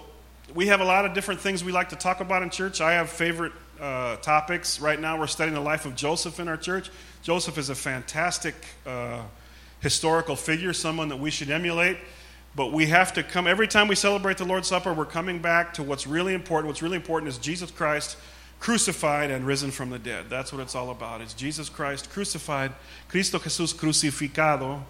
we 0.55 0.69
have 0.71 0.81
a 0.81 0.85
lot 0.85 1.05
of 1.05 1.13
different 1.13 1.41
things 1.41 1.65
we 1.65 1.73
like 1.73 1.91
to 1.91 1.97
talk 1.97 2.21
about 2.21 2.45
in 2.45 2.51
church. 2.51 2.81
I 2.81 2.93
have 2.93 3.09
favorite 3.09 3.53
uh, 3.81 4.17
topics. 4.17 4.81
Right 4.81 5.01
now, 5.01 5.19
we're 5.19 5.27
studying 5.27 5.55
the 5.55 5.61
life 5.61 5.85
of 5.85 5.95
Joseph 5.95 6.41
in 6.41 6.49
our 6.49 6.57
church. 6.57 6.91
Joseph 7.23 7.59
is 7.59 7.71
a 7.71 7.75
fantastic 7.75 8.55
uh, 8.87 9.23
historical 9.81 10.37
figure, 10.37 10.73
someone 10.73 11.09
that 11.09 11.19
we 11.19 11.31
should 11.31 11.51
emulate. 11.51 11.99
But 12.55 12.73
we 12.73 12.87
have 12.87 13.13
to 13.15 13.23
come, 13.23 13.47
every 13.47 13.69
time 13.69 13.87
we 13.87 13.95
celebrate 13.95 14.39
the 14.39 14.47
Lord's 14.47 14.69
Supper, 14.69 14.95
we're 14.95 15.05
coming 15.05 15.41
back 15.41 15.75
to 15.75 15.83
what's 15.83 16.07
really 16.07 16.33
important. 16.33 16.69
What's 16.69 16.83
really 16.83 16.97
important 16.97 17.29
is 17.29 17.37
Jesus 17.37 17.71
Christ 17.71 18.17
crucified 18.61 19.31
and 19.31 19.47
risen 19.47 19.71
from 19.71 19.91
the 19.91 19.99
dead. 19.99 20.31
That's 20.31 20.53
what 20.53 20.63
it's 20.63 20.75
all 20.75 20.91
about. 20.91 21.21
It's 21.21 21.35
Jesus 21.35 21.69
Christ 21.69 22.11
crucified, 22.11 22.73
Cristo 23.09 23.39
Jesús 23.39 23.75
crucificado 23.75 24.81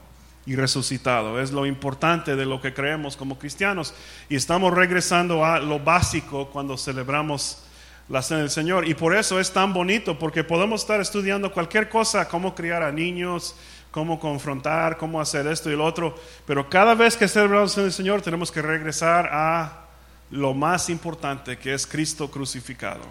y 0.46 0.54
resucitado. 0.54 1.42
Es 1.42 1.52
lo 1.52 1.66
importante 1.66 2.36
de 2.36 2.46
lo 2.46 2.60
que 2.60 2.72
creemos 2.72 3.16
como 3.16 3.36
cristianos. 3.36 3.92
Y 4.30 4.36
estamos 4.36 4.72
regresando 4.72 5.44
a 5.44 5.58
lo 5.58 5.80
básico 5.80 6.48
cuando 6.52 6.76
celebramos 6.76 7.65
la 8.08 8.22
cena 8.22 8.40
del 8.40 8.50
Señor. 8.50 8.86
Y 8.86 8.94
por 8.94 9.14
eso 9.16 9.40
es 9.40 9.52
tan 9.52 9.72
bonito, 9.72 10.18
porque 10.18 10.44
podemos 10.44 10.82
estar 10.82 11.00
estudiando 11.00 11.52
cualquier 11.52 11.88
cosa, 11.88 12.28
cómo 12.28 12.54
criar 12.54 12.82
a 12.82 12.92
niños, 12.92 13.54
cómo 13.90 14.20
confrontar, 14.20 14.96
cómo 14.96 15.20
hacer 15.20 15.46
esto 15.46 15.70
y 15.70 15.76
lo 15.76 15.84
otro. 15.84 16.14
Pero 16.46 16.68
cada 16.68 16.94
vez 16.94 17.16
que 17.16 17.28
celebramos 17.28 17.70
la 17.70 17.74
cena 17.74 17.84
del 17.84 17.92
Señor, 17.92 18.22
tenemos 18.22 18.50
que 18.52 18.62
regresar 18.62 19.28
a 19.32 19.86
lo 20.30 20.54
más 20.54 20.90
importante, 20.90 21.56
que 21.56 21.72
es 21.72 21.86
Cristo 21.86 22.28
crucificado. 22.28 23.02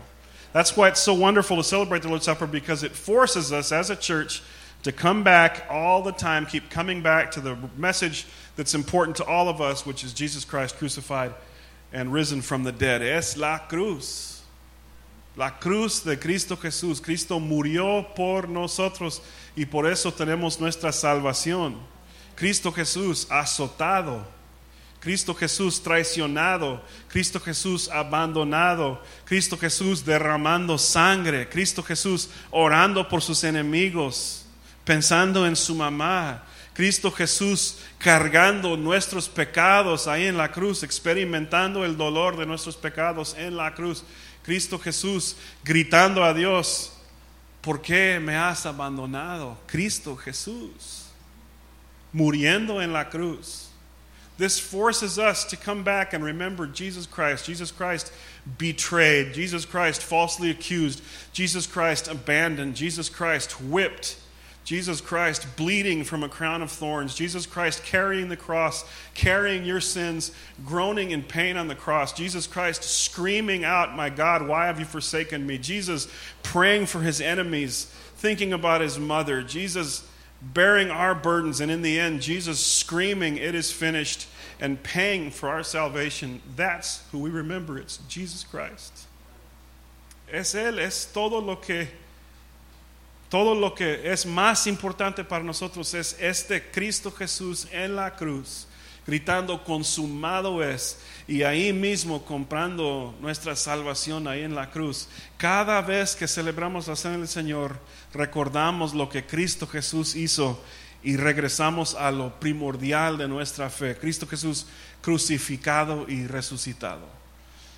That's 0.53 0.75
why 0.77 0.88
it's 0.88 1.01
so 1.01 1.13
wonderful 1.13 1.58
to 1.58 1.63
celebrate 1.63 2.01
the 2.01 2.08
Lord's 2.08 2.25
Supper, 2.25 2.47
because 2.47 2.84
it 2.84 2.93
forces 2.93 3.51
us 3.51 3.71
as 3.71 3.89
a 3.89 3.95
church 3.95 4.41
to 4.84 4.91
come 4.91 5.23
back 5.23 5.65
all 5.69 6.03
the 6.03 6.12
time, 6.12 6.45
keep 6.45 6.69
coming 6.69 7.01
back 7.01 7.31
to 7.31 7.41
the 7.41 7.58
message 7.75 8.25
that's 8.55 8.75
important 8.75 9.17
to 9.17 9.25
all 9.25 9.49
of 9.49 9.60
us, 9.60 9.86
which 9.86 10.03
is 10.03 10.13
Jesus 10.13 10.45
Christ 10.45 10.77
crucified 10.77 11.34
and 11.91 12.13
risen 12.13 12.41
from 12.41 12.63
the 12.63 12.71
dead. 12.71 13.01
Es 13.01 13.36
la 13.36 13.58
cruz. 13.58 14.35
La 15.36 15.60
cruz 15.60 16.04
de 16.04 16.17
Cristo 16.17 16.58
Jesús. 16.58 17.02
Cristo 17.02 17.39
murió 17.39 18.08
por 18.15 18.48
nosotros 18.48 19.21
y 19.56 19.65
por 19.65 19.89
eso 19.89 20.13
tenemos 20.13 20.60
nuestra 20.60 20.91
salvación. 20.91 21.78
Cristo 22.36 22.71
Jesús 22.71 23.28
azotado. 23.30 24.36
Cristo 25.06 25.36
Jesús 25.36 25.84
traicionado, 25.84 26.82
Cristo 27.10 27.39
Jesús 27.39 27.89
abandonado, 27.89 29.00
Cristo 29.24 29.56
Jesús 29.56 30.04
derramando 30.04 30.80
sangre, 30.80 31.48
Cristo 31.48 31.84
Jesús 31.84 32.28
orando 32.50 33.08
por 33.08 33.21
sus 33.21 33.43
enemigos, 33.43 34.48
pensando 34.84 35.45
en 35.45 35.56
su 35.56 35.76
mamá, 35.76 36.43
Cristo 36.74 37.12
Jesús 37.12 37.78
cargando 38.00 38.76
nuestros 38.76 39.30
pecados 39.30 40.08
ahí 40.08 40.26
en 40.26 40.38
la 40.38 40.52
cruz, 40.52 40.82
experimentando 40.82 41.86
el 41.86 41.98
dolor 41.98 42.36
de 42.36 42.48
nuestros 42.48 42.76
pecados 42.76 43.36
en 43.38 43.56
la 43.56 43.76
cruz, 43.76 44.04
Cristo 44.45 44.77
Jesús 44.77 45.36
gritando 45.63 46.23
a 46.23 46.31
Dios, 46.31 46.91
¿por 47.63 47.81
qué 47.81 48.19
me 48.21 48.36
has 48.36 48.65
abandonado? 48.65 49.58
Cristo 49.65 50.15
Jesús, 50.15 51.08
muriendo 52.13 52.79
en 52.79 52.93
la 52.93 53.05
cruz. 53.05 53.69
This 54.38 54.60
forces 54.60 55.17
us 55.17 55.45
to 55.45 55.58
come 55.58 55.84
back 55.84 56.13
and 56.13 56.23
remember 56.23 56.67
Jesus 56.67 57.08
Christ. 57.08 57.45
Jesus 57.45 57.71
Christ 57.71 58.12
betrayed. 58.58 59.34
Jesus 59.34 59.65
Christ 59.65 60.03
falsely 60.03 60.51
accused. 60.51 61.01
Jesus 61.31 61.65
Christ 61.65 62.08
abandoned. 62.08 62.75
Jesus 62.75 63.10
Christ 63.10 63.62
whipped. 63.62 64.17
Jesus 64.65 64.99
Christ 64.99 65.56
bleeding 65.56 66.04
from 66.04 66.23
a 66.23 66.30
crown 66.30 66.63
of 66.63 66.71
thorns. 66.71 67.13
Jesus 67.13 67.45
Christ 67.45 67.84
carrying 67.86 68.30
the 68.30 68.36
cross, 68.36 68.84
carrying 69.13 69.63
your 69.63 69.80
sins, 69.80 70.32
groaning 70.65 71.12
in 71.12 71.21
pain 71.21 71.56
on 71.56 71.67
the 71.67 71.75
cross. 71.75 72.12
Jesus 72.12 72.47
Christ 72.47 72.84
screaming 72.84 73.63
out, 73.63 73.95
My 73.95 74.10
God, 74.10 74.47
why 74.47 74.65
have 74.65 74.80
you 74.80 74.86
forsaken 74.86 75.45
me? 75.45 75.60
Jesus 75.60 76.08
praying 76.41 76.88
for 76.88 77.01
his 77.01 77.21
enemies, 77.21 77.86
thinking 78.15 78.54
about 78.54 78.82
his 78.82 78.97
mother. 78.97 79.43
Jesus 79.43 80.04
bearing 80.41 80.89
our 80.89 81.13
burdens, 81.13 81.62
and 81.62 81.71
in 81.71 81.84
the 81.84 81.99
end, 81.99 82.23
Jesus 82.23 82.60
screaming, 82.60 83.38
It 83.38 83.54
is 83.54 83.71
finished, 83.71 84.28
and 84.60 84.82
paying 84.82 85.30
for 85.30 85.47
our 85.47 85.63
salvation. 85.63 86.41
That's 86.56 87.04
who 87.12 87.19
we 87.19 87.30
remember. 87.30 87.78
It's 87.78 87.97
Jesus 88.08 88.43
Christ. 88.43 89.06
Es 90.32 90.56
Él, 90.56 90.80
es 90.80 91.06
todo 91.06 91.38
lo 91.38 91.58
que. 91.58 91.88
Todo 93.29 93.55
lo 93.55 93.73
que 93.73 94.11
es 94.11 94.25
más 94.25 94.67
importante 94.67 95.23
para 95.23 95.43
nosotros 95.43 95.93
es 95.93 96.15
este 96.19 96.69
Cristo 96.69 97.11
Jesús 97.11 97.67
en 97.71 97.95
la 97.95 98.15
cruz, 98.15 98.67
gritando 99.07 99.63
consumado 99.63 100.63
es, 100.63 100.99
y 101.27 101.41
ahí 101.41 101.73
mismo 101.73 102.23
comprando 102.23 103.15
nuestra 103.19 103.55
salvación 103.55 104.27
ahí 104.27 104.43
en 104.43 104.53
la 104.53 104.69
cruz. 104.69 105.07
Cada 105.38 105.81
vez 105.81 106.15
que 106.15 106.27
celebramos 106.27 106.88
la 106.88 106.95
cena 106.95 107.17
del 107.17 107.27
Señor, 107.27 107.79
recordamos 108.13 108.93
lo 108.93 109.09
que 109.09 109.25
Cristo 109.25 109.65
Jesús 109.65 110.15
hizo 110.15 110.63
y 111.01 111.17
regresamos 111.17 111.95
a 111.95 112.11
lo 112.11 112.39
primordial 112.39 113.17
de 113.17 113.27
nuestra 113.27 113.71
fe, 113.71 113.97
Cristo 113.97 114.27
Jesús 114.27 114.67
crucificado 115.01 116.05
y 116.07 116.27
resucitado. 116.27 117.07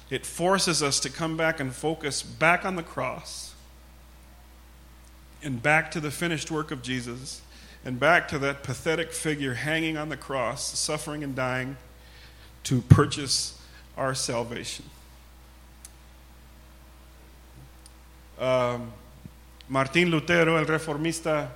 It 0.09 0.25
forces 0.25 0.81
us 0.81 0.99
to 1.01 1.09
come 1.09 1.35
back 1.35 1.61
and 1.61 1.73
focus 1.73 2.21
back 2.21 2.65
on 2.65 2.75
the 2.75 2.83
cross 2.83 3.46
and 5.43 5.61
back 5.61 5.91
to 5.91 5.99
the 5.99 6.11
finished 6.11 6.51
work 6.51 6.71
of 6.71 6.81
Jesus 6.81 7.41
and 7.85 7.99
back 7.99 8.27
to 8.29 8.39
that 8.39 8.63
pathetic 8.63 9.13
figure 9.13 9.53
hanging 9.53 9.97
on 9.97 10.09
the 10.09 10.17
cross, 10.17 10.77
suffering 10.77 11.23
and 11.23 11.35
dying 11.35 11.77
to 12.63 12.81
purchase 12.81 13.61
our 13.95 14.13
salvation. 14.13 14.85
Um, 18.39 18.91
Martín 19.69 20.09
Lutero, 20.09 20.57
el 20.57 20.65
reformista, 20.65 21.49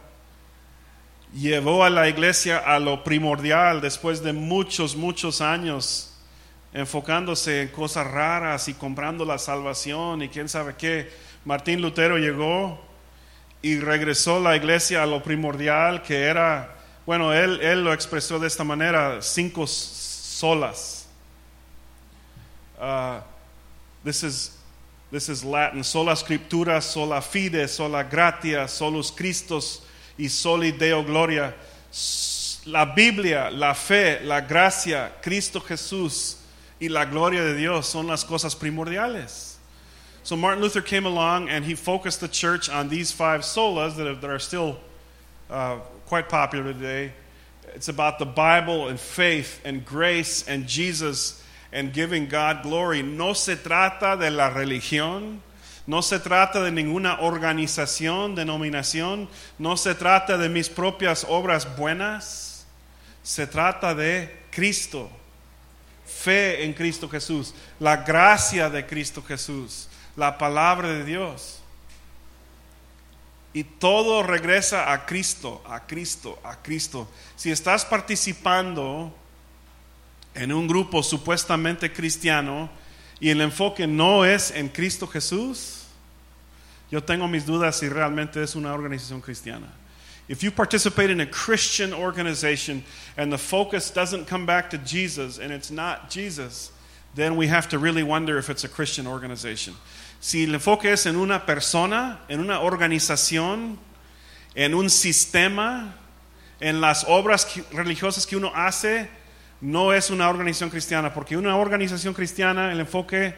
llevó 1.35 1.85
a 1.85 1.89
la 1.89 2.07
iglesia 2.07 2.59
a 2.65 2.79
lo 2.79 3.03
primordial 3.03 3.81
después 3.81 4.21
de 4.21 4.33
muchos, 4.33 4.95
muchos 4.95 5.41
años 5.41 6.07
enfocándose 6.73 7.61
en 7.61 7.67
cosas 7.69 8.07
raras 8.07 8.67
y 8.67 8.73
comprando 8.73 9.25
la 9.25 9.37
salvación 9.37 10.21
y 10.21 10.29
quién 10.29 10.47
sabe 10.47 10.75
qué. 10.77 11.11
Martín 11.45 11.81
Lutero 11.81 12.17
llegó 12.17 12.79
y 13.61 13.79
regresó 13.79 14.39
la 14.39 14.55
iglesia 14.55 15.03
a 15.03 15.05
lo 15.05 15.21
primordial 15.21 16.01
que 16.01 16.23
era, 16.23 16.75
bueno, 17.05 17.33
él, 17.33 17.59
él 17.61 17.83
lo 17.83 17.93
expresó 17.93 18.39
de 18.39 18.47
esta 18.47 18.63
manera, 18.63 19.21
cinco 19.21 19.67
solas. 19.67 21.07
Uh, 22.79 23.19
this 24.03 24.23
is 24.23 24.57
this 25.11 25.29
is 25.29 25.43
Latin, 25.43 25.83
sola 25.83 26.15
scriptura, 26.15 26.81
sola 26.81 27.21
fide, 27.21 27.67
sola 27.67 28.03
gratia, 28.03 28.67
solus 28.67 29.11
Christus 29.11 29.81
y 30.17 30.29
soli 30.29 30.71
Deo 30.71 31.03
gloria. 31.03 31.53
La 32.65 32.85
Biblia, 32.85 33.51
la 33.51 33.73
fe, 33.75 34.21
la 34.23 34.41
gracia, 34.41 35.11
Cristo 35.21 35.59
Jesús 35.59 36.37
y 36.79 36.89
la 36.89 37.05
gloria 37.05 37.43
de 37.43 37.55
Dios 37.55 37.87
son 37.87 38.07
las 38.07 38.23
cosas 38.23 38.55
primordiales. 38.55 39.50
So 40.23 40.35
Martin 40.35 40.61
Luther 40.61 40.81
came 40.81 41.05
along 41.05 41.49
and 41.49 41.65
he 41.65 41.73
focused 41.73 42.21
the 42.21 42.27
church 42.27 42.69
on 42.69 42.89
these 42.89 43.11
five 43.11 43.41
solas 43.41 43.95
that 43.95 44.07
are, 44.07 44.15
that 44.15 44.29
are 44.29 44.39
still 44.39 44.77
uh, 45.49 45.77
quite 46.05 46.29
popular 46.29 46.71
today. 46.73 47.13
It's 47.73 47.87
about 47.87 48.19
the 48.19 48.25
Bible 48.25 48.87
and 48.87 48.99
faith 48.99 49.61
and 49.65 49.83
grace 49.85 50.47
and 50.47 50.67
Jesus 50.67 51.41
and 51.71 51.93
giving 51.93 52.27
God 52.27 52.63
glory. 52.63 53.01
No 53.01 53.33
se 53.33 53.55
trata 53.55 54.19
de 54.19 54.29
la 54.29 54.51
religión, 54.51 55.39
no 55.87 56.01
se 56.01 56.19
trata 56.19 56.63
de 56.63 56.71
ninguna 56.71 57.17
organización, 57.21 58.35
denominación, 58.35 59.27
no 59.57 59.75
se 59.75 59.95
trata 59.95 60.37
de 60.37 60.49
mis 60.49 60.69
propias 60.69 61.25
obras 61.27 61.65
buenas, 61.77 62.65
se 63.23 63.47
trata 63.47 63.95
de 63.95 64.29
Cristo, 64.51 65.09
fe 66.05 66.63
en 66.63 66.73
Cristo 66.73 67.07
Jesús, 67.07 67.53
la 67.79 67.97
gracia 67.97 68.69
de 68.69 68.85
Cristo 68.85 69.23
Jesús, 69.23 69.87
la 70.15 70.37
palabra 70.37 70.89
de 70.89 71.03
Dios. 71.03 71.59
Y 73.53 73.63
todo 73.63 74.23
regresa 74.23 74.93
a 74.93 75.05
Cristo, 75.05 75.61
a 75.67 75.81
Cristo, 75.85 76.39
a 76.43 76.55
Cristo. 76.55 77.09
Si 77.35 77.51
estás 77.51 77.83
participando 77.83 79.13
en 80.33 80.53
un 80.53 80.67
grupo 80.67 81.03
supuestamente 81.03 81.91
cristiano 81.91 82.69
y 83.19 83.29
el 83.29 83.41
enfoque 83.41 83.87
no 83.87 84.23
es 84.23 84.51
en 84.51 84.69
Cristo 84.69 85.05
Jesús, 85.05 85.85
yo 86.89 87.03
tengo 87.03 87.27
mis 87.27 87.45
dudas 87.45 87.77
si 87.77 87.89
realmente 87.89 88.41
es 88.41 88.55
una 88.55 88.73
organización 88.73 89.21
cristiana. 89.21 89.67
If 90.27 90.43
you 90.43 90.51
participate 90.51 91.09
in 91.09 91.19
a 91.19 91.25
Christian 91.25 91.93
organization 91.93 92.85
and 93.17 93.33
the 93.33 93.37
focus 93.37 93.91
doesn't 93.91 94.27
come 94.27 94.45
back 94.45 94.69
to 94.69 94.77
Jesus 94.77 95.39
and 95.39 95.51
it's 95.51 95.71
not 95.71 96.09
Jesus, 96.09 96.71
then 97.15 97.35
we 97.35 97.47
have 97.47 97.67
to 97.69 97.79
really 97.79 98.03
wonder 98.03 98.37
if 98.37 98.49
it's 98.49 98.63
a 98.63 98.69
Christian 98.69 99.07
organization. 99.07 99.75
Si 100.21 100.43
el 100.43 100.53
enfoque 100.53 100.93
es 100.93 101.07
en 101.07 101.15
una 101.15 101.47
persona, 101.47 102.19
en 102.27 102.39
una 102.39 102.59
organización, 102.59 103.79
en 104.53 104.75
un 104.75 104.91
sistema, 104.91 105.95
en 106.59 106.79
las 106.79 107.05
obras 107.07 107.47
religiosas 107.71 108.27
que 108.27 108.37
uno 108.37 108.51
hace, 108.53 109.09
no 109.61 109.91
es 109.91 110.11
una 110.11 110.29
organización 110.29 110.69
cristiana, 110.69 111.11
porque 111.11 111.35
una 111.35 111.57
organización 111.57 112.13
cristiana, 112.13 112.71
el 112.71 112.79
enfoque 112.79 113.33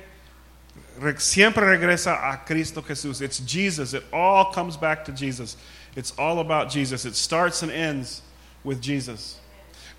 siempre 1.19 1.65
regresa 1.65 2.29
a 2.29 2.43
Cristo 2.43 2.83
Jesús. 2.83 3.21
It's 3.21 3.41
Jesus. 3.45 3.93
It 3.93 4.03
all 4.11 4.51
comes 4.53 4.77
back 4.77 5.05
to 5.05 5.13
Jesus. 5.13 5.55
It's 5.95 6.13
all 6.17 6.39
about 6.39 6.69
Jesus. 6.69 7.05
It 7.05 7.15
starts 7.15 7.63
and 7.63 7.71
ends 7.71 8.21
with 8.61 8.81
Jesus. 8.81 9.39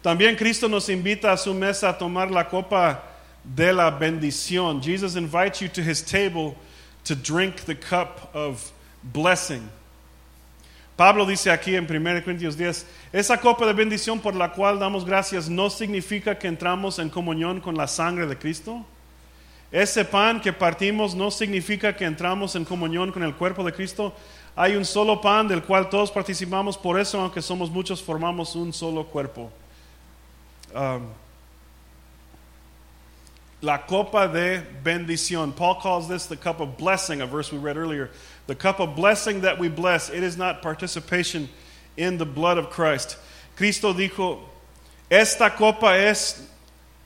También 0.03 0.37
Cristo 0.37 0.69
nos 0.69 0.91
invita 0.91 1.33
a 1.33 1.39
su 1.39 1.55
mesa 1.55 1.89
a 1.89 1.99
tomar 1.99 2.31
la 2.31 2.45
copa 2.45 3.01
de 3.43 3.73
la 3.73 3.91
bendición. 3.91 4.83
Jesus 4.83 5.17
invites 5.17 5.63
you 5.63 5.69
to 5.69 5.83
his 5.83 6.03
table 6.03 6.55
to 7.05 7.15
drink 7.15 7.65
the 7.65 7.75
cup 7.75 8.35
of 8.35 8.73
blessing. 9.03 9.69
Pablo 10.97 11.27
dice 11.27 11.51
aquí 11.51 11.75
en 11.75 11.85
1 11.85 12.23
Corintios 12.23 12.57
10, 12.57 12.87
esa 13.13 13.41
copa 13.41 13.67
de 13.67 13.73
bendición 13.73 14.21
por 14.21 14.35
la 14.35 14.53
cual 14.53 14.79
damos 14.79 15.05
gracias 15.05 15.49
no 15.49 15.69
significa 15.69 16.39
que 16.39 16.47
entramos 16.47 17.01
en 17.01 17.11
comunión 17.11 17.61
con 17.61 17.77
la 17.77 17.89
sangre 17.89 18.27
de 18.27 18.39
Cristo. 18.39 18.85
Ese 19.73 20.05
pan 20.05 20.41
que 20.41 20.53
partimos 20.53 21.17
no 21.17 21.33
significa 21.33 21.97
que 21.97 22.05
entramos 22.05 22.55
en 22.55 22.65
comunión 22.65 23.11
con 23.11 23.25
el 23.25 23.35
cuerpo 23.35 23.65
de 23.65 23.73
Cristo. 23.73 24.15
Hay 24.55 24.77
un 24.77 24.85
solo 24.85 25.21
pan 25.21 25.49
del 25.49 25.65
cual 25.65 25.89
todos 25.89 26.13
participamos, 26.13 26.79
por 26.79 27.01
eso 27.01 27.21
aunque 27.21 27.43
somos 27.43 27.71
muchos 27.71 28.01
formamos 28.01 28.55
un 28.55 28.73
solo 28.73 29.05
cuerpo. 29.05 29.51
Um, 30.73 31.09
la 33.61 33.79
copa 33.79 34.29
de 34.29 34.63
bendición. 34.83 35.55
Paul 35.55 35.77
calls 35.77 36.09
this 36.09 36.27
the 36.27 36.37
cup 36.37 36.61
of 36.61 36.77
blessing, 36.77 37.21
a 37.21 37.27
verse 37.27 37.53
we 37.53 37.59
read 37.59 37.77
earlier. 37.77 38.11
The 38.47 38.55
cup 38.55 38.81
of 38.81 38.95
blessing 38.95 39.43
that 39.43 39.59
we 39.59 39.69
bless, 39.69 40.11
it 40.11 40.23
is 40.23 40.37
not 40.37 40.63
participation 40.63 41.49
in 41.97 42.19
the 42.19 42.27
blood 42.27 42.59
of 42.59 42.71
Christ. 42.71 43.17
Cristo 43.57 43.95
dijo, 43.95 44.41
esta 45.11 45.51
copa 45.51 45.97
es 45.97 46.47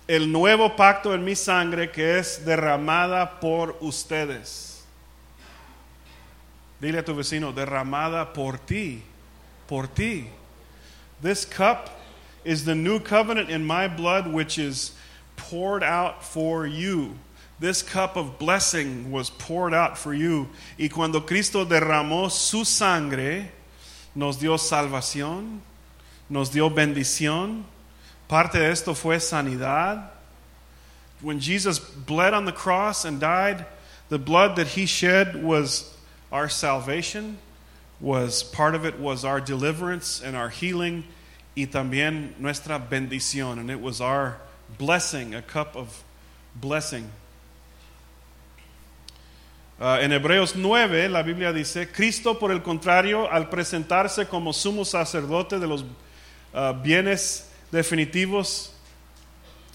el 0.09 0.27
nuevo 0.27 0.71
pacto 0.71 1.13
en 1.13 1.25
mi 1.25 1.35
sangre 1.35 1.89
que 1.89 2.19
es 2.19 2.39
derramada 2.39 3.41
por 3.41 3.75
ustedes. 3.81 4.83
Dile 6.81 6.99
a 6.99 7.03
tu 7.03 7.15
vecino, 7.15 7.53
derramada 7.53 8.33
por 8.33 8.57
ti, 8.59 9.03
por 9.67 9.87
ti. 9.87 10.31
This 11.21 11.45
cup 11.45 11.91
is 12.45 12.65
the 12.65 12.75
new 12.75 13.01
covenant 13.01 13.51
in 13.51 13.65
my 13.65 13.89
blood, 13.89 14.33
which 14.33 14.59
is 14.59 14.93
poured 15.39 15.83
out 15.83 16.23
for 16.23 16.67
you. 16.67 17.15
This 17.59 17.83
cup 17.83 18.17
of 18.17 18.39
blessing 18.39 19.11
was 19.11 19.31
poured 19.31 19.73
out 19.73 19.97
for 19.97 20.13
you. 20.13 20.49
Y 20.79 20.89
cuando 20.89 21.21
Cristo 21.23 21.65
derramó 21.65 22.31
su 22.31 22.65
sangre, 22.65 23.51
nos 24.15 24.37
dio 24.37 24.57
salvación, 24.57 25.61
nos 26.29 26.51
dio 26.51 26.69
bendición. 26.69 27.65
Parte 28.29 28.59
de 28.59 28.71
esto 28.71 28.95
fue 28.95 29.17
sanidad. 29.17 30.11
When 31.21 31.41
Jesus 31.41 31.81
bled 31.81 32.35
on 32.35 32.45
the 32.45 32.53
cross 32.53 33.05
and 33.05 33.19
died, 33.19 33.67
the 34.09 34.19
blood 34.19 34.57
that 34.57 34.69
he 34.69 34.87
shed 34.87 35.43
was 35.43 35.97
our 36.31 36.49
salvation, 36.49 37.39
was 38.01 38.45
part 38.45 38.77
of 38.77 38.85
it 38.85 39.01
was 39.01 39.25
our 39.25 39.41
deliverance 39.41 40.23
and 40.23 40.37
our 40.37 40.49
healing, 40.49 41.05
y 41.57 41.67
también 41.67 42.39
nuestra 42.39 42.79
bendición. 42.79 43.59
And 43.59 43.69
it 43.69 43.81
was 43.81 44.01
our 44.01 44.37
blessing, 44.77 45.35
a 45.35 45.43
cup 45.43 45.77
of 45.77 45.89
blessing. 46.55 47.09
Uh, 49.81 49.99
en 50.01 50.13
Hebreos 50.13 50.57
9 50.57 51.09
la 51.09 51.23
Biblia 51.23 51.53
dice, 51.53 51.89
Cristo 51.91 52.39
por 52.39 52.51
el 52.51 52.63
contrario, 52.63 53.31
al 53.31 53.49
presentarse 53.49 54.27
como 54.27 54.53
sumo 54.53 54.85
sacerdote 54.85 55.61
de 55.61 55.67
los 55.69 55.83
uh, 55.83 56.75
bienes 56.83 57.49
definitivos 57.71 58.75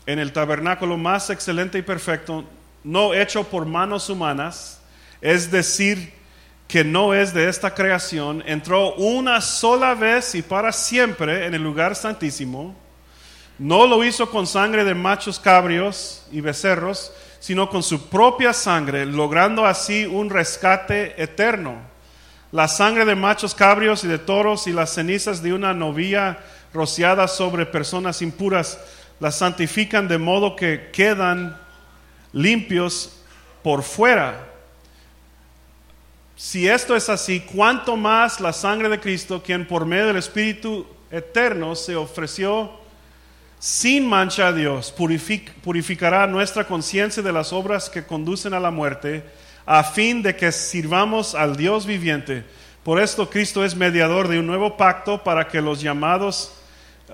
en 0.06 0.20
el 0.20 0.34
tabernáculo 0.34 0.98
más 0.98 1.30
excelente 1.30 1.78
y 1.78 1.82
perfecto, 1.82 2.44
no 2.84 3.14
hecho 3.14 3.46
por 3.46 3.66
manos 3.66 4.10
humanas, 4.10 4.82
es 5.22 5.50
decir, 5.50 6.12
que 6.68 6.84
no 6.84 7.14
es 7.14 7.34
de 7.34 7.48
esta 7.48 7.74
creación, 7.74 8.44
entró 8.46 8.96
una 8.96 9.40
sola 9.42 9.94
vez 9.94 10.36
y 10.36 10.42
para 10.42 10.72
siempre 10.72 11.46
en 11.46 11.54
el 11.54 11.62
lugar 11.62 11.96
santísimo, 11.96 12.76
no 13.60 13.86
lo 13.86 14.04
hizo 14.04 14.30
con 14.30 14.48
sangre 14.48 14.84
de 14.84 14.96
machos 14.96 15.40
cabrios 15.40 16.26
y 16.32 16.42
becerros, 16.42 17.12
sino 17.40 17.70
con 17.70 17.84
su 17.84 18.08
propia 18.10 18.54
sangre, 18.54 19.06
logrando 19.06 19.66
así 19.66 20.06
un 20.06 20.30
rescate 20.30 21.22
eterno. 21.22 21.76
La 22.52 22.68
sangre 22.68 23.06
de 23.06 23.16
machos 23.16 23.54
cabrios 23.54 24.04
y 24.04 24.08
de 24.08 24.20
toros 24.20 24.68
y 24.68 24.72
las 24.72 24.94
cenizas 24.94 25.42
de 25.44 25.54
una 25.54 25.74
novia 25.74 26.40
rociada 26.74 27.28
sobre 27.28 27.66
personas 27.66 28.22
impuras 28.22 28.80
las 29.20 29.38
santifican 29.38 30.08
de 30.08 30.18
modo 30.18 30.56
que 30.56 30.90
quedan 30.92 31.58
limpios 32.32 33.20
por 33.62 33.84
fuera. 33.84 34.50
Si 36.36 36.68
esto 36.68 36.96
es 36.96 37.10
así, 37.10 37.40
¿cuánto 37.40 37.96
más 37.96 38.40
la 38.42 38.54
sangre 38.54 38.90
de 38.90 39.00
Cristo, 39.00 39.42
quien 39.42 39.68
por 39.68 39.86
medio 39.86 40.08
del 40.08 40.18
Espíritu 40.18 40.86
eterno 41.12 41.76
se 41.76 41.96
ofreció 41.96 42.83
sin 43.64 44.06
mancha 44.06 44.48
a 44.48 44.52
Dios, 44.52 44.92
purificará 44.92 46.28
nuestra 46.28 46.68
conciencia 46.68 47.24
de 47.24 47.32
las 47.32 47.54
obras 47.54 47.90
que 47.90 48.04
conducen 48.04 48.54
a 48.54 48.60
la 48.60 48.72
muerte, 48.72 49.24
a 49.66 49.86
fin 49.86 50.22
de 50.22 50.36
que 50.36 50.52
sirvamos 50.52 51.34
al 51.34 51.56
Dios 51.56 51.86
viviente. 51.86 52.44
Por 52.84 53.00
esto 53.00 53.30
Cristo 53.30 53.64
es 53.64 53.74
mediador 53.74 54.28
de 54.28 54.38
un 54.38 54.48
nuevo 54.48 54.76
pacto 54.76 55.24
para 55.24 55.48
que 55.48 55.62
los 55.62 55.80
llamados 55.80 56.54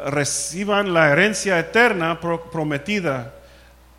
reciban 0.06 0.92
la 0.92 1.12
herencia 1.12 1.60
eterna 1.60 2.20
prometida, 2.20 3.36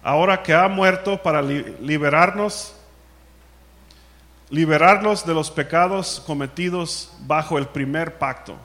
ahora 0.02 0.42
que 0.42 0.52
ha 0.52 0.66
muerto 0.66 1.22
para 1.22 1.42
liberarnos, 1.42 2.74
liberarnos 4.48 5.24
de 5.24 5.34
los 5.34 5.52
pecados 5.52 6.20
cometidos 6.26 7.12
bajo 7.20 7.58
el 7.58 7.66
primer 7.66 8.18
pacto. 8.18 8.56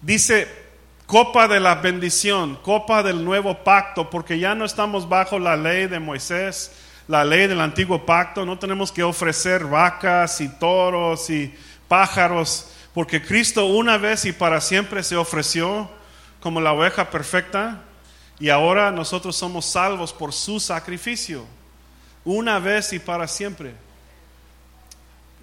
Dice 0.00 0.63
copa 1.06 1.48
de 1.48 1.60
la 1.60 1.76
bendición, 1.76 2.56
copa 2.62 3.02
del 3.02 3.24
nuevo 3.24 3.62
pacto, 3.62 4.08
porque 4.08 4.38
ya 4.38 4.54
no 4.54 4.64
estamos 4.64 5.08
bajo 5.08 5.38
la 5.38 5.56
ley 5.56 5.86
de 5.86 6.00
Moisés, 6.00 6.72
la 7.06 7.24
ley 7.24 7.46
del 7.46 7.60
antiguo 7.60 8.06
pacto, 8.06 8.46
no 8.46 8.58
tenemos 8.58 8.90
que 8.90 9.02
ofrecer 9.02 9.64
vacas 9.64 10.40
y 10.40 10.48
toros 10.48 11.28
y 11.28 11.54
pájaros, 11.88 12.70
porque 12.94 13.22
Cristo 13.22 13.66
una 13.66 13.98
vez 13.98 14.24
y 14.24 14.32
para 14.32 14.60
siempre 14.60 15.02
se 15.02 15.16
ofreció 15.16 15.90
como 16.40 16.60
la 16.60 16.72
oveja 16.72 17.10
perfecta 17.10 17.82
y 18.38 18.48
ahora 18.48 18.90
nosotros 18.90 19.36
somos 19.36 19.66
salvos 19.66 20.12
por 20.12 20.32
su 20.32 20.58
sacrificio, 20.58 21.44
una 22.24 22.58
vez 22.58 22.92
y 22.92 22.98
para 22.98 23.28
siempre. 23.28 23.74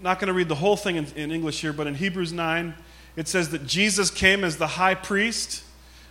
Not 0.01 0.19
going 0.19 0.27
to 0.27 0.33
read 0.33 0.47
the 0.47 0.55
whole 0.55 0.77
thing 0.77 0.95
in, 0.95 1.07
in 1.15 1.31
English 1.31 1.61
here, 1.61 1.73
but 1.73 1.85
in 1.85 1.93
Hebrews 1.93 2.33
9, 2.33 2.73
it 3.15 3.27
says 3.27 3.49
that 3.49 3.67
Jesus 3.67 4.09
came 4.09 4.43
as 4.43 4.57
the 4.57 4.67
high 4.67 4.95
priest 4.95 5.63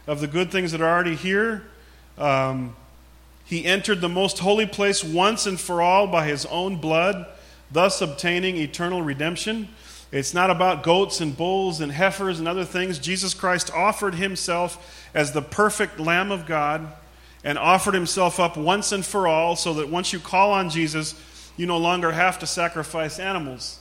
of 0.07 0.21
the 0.21 0.27
good 0.27 0.51
things 0.51 0.73
that 0.73 0.81
are 0.81 0.89
already 0.89 1.17
here. 1.17 1.65
Um, 2.19 2.77
he 3.45 3.65
entered 3.65 4.01
the 4.01 4.09
most 4.09 4.39
holy 4.39 4.67
place 4.67 5.03
once 5.03 5.47
and 5.47 5.59
for 5.59 5.83
all 5.83 6.07
by 6.07 6.27
his 6.27 6.47
own 6.47 6.77
blood, 6.77 7.27
thus 7.71 8.01
obtaining 8.01 8.57
eternal 8.57 9.03
redemption. 9.03 9.69
It's 10.13 10.33
not 10.33 10.51
about 10.51 10.85
goats 10.85 11.21
and 11.21 11.37
bulls 11.37 11.81
and 11.81 11.91
heifers 11.91 12.39
and 12.39 12.47
other 12.47 12.65
things. 12.65 12.99
Jesus 12.99 13.35
Christ 13.35 13.73
offered 13.73 14.15
himself 14.15 15.09
as 15.15 15.33
the 15.33 15.43
perfect 15.43 15.99
Lamb 15.99 16.31
of 16.31 16.47
God 16.47 16.93
and 17.43 17.59
offered 17.59 17.95
himself 17.95 18.39
up 18.39 18.57
once 18.57 18.93
and 18.93 19.05
for 19.05 19.27
all 19.27 19.57
so 19.57 19.75
that 19.75 19.89
once 19.89 20.13
you 20.13 20.21
call 20.21 20.53
on 20.53 20.71
Jesus, 20.71 21.15
you 21.57 21.67
no 21.67 21.79
longer 21.79 22.13
have 22.13 22.39
to 22.39 22.47
sacrifice 22.47 23.19
animals. 23.19 23.80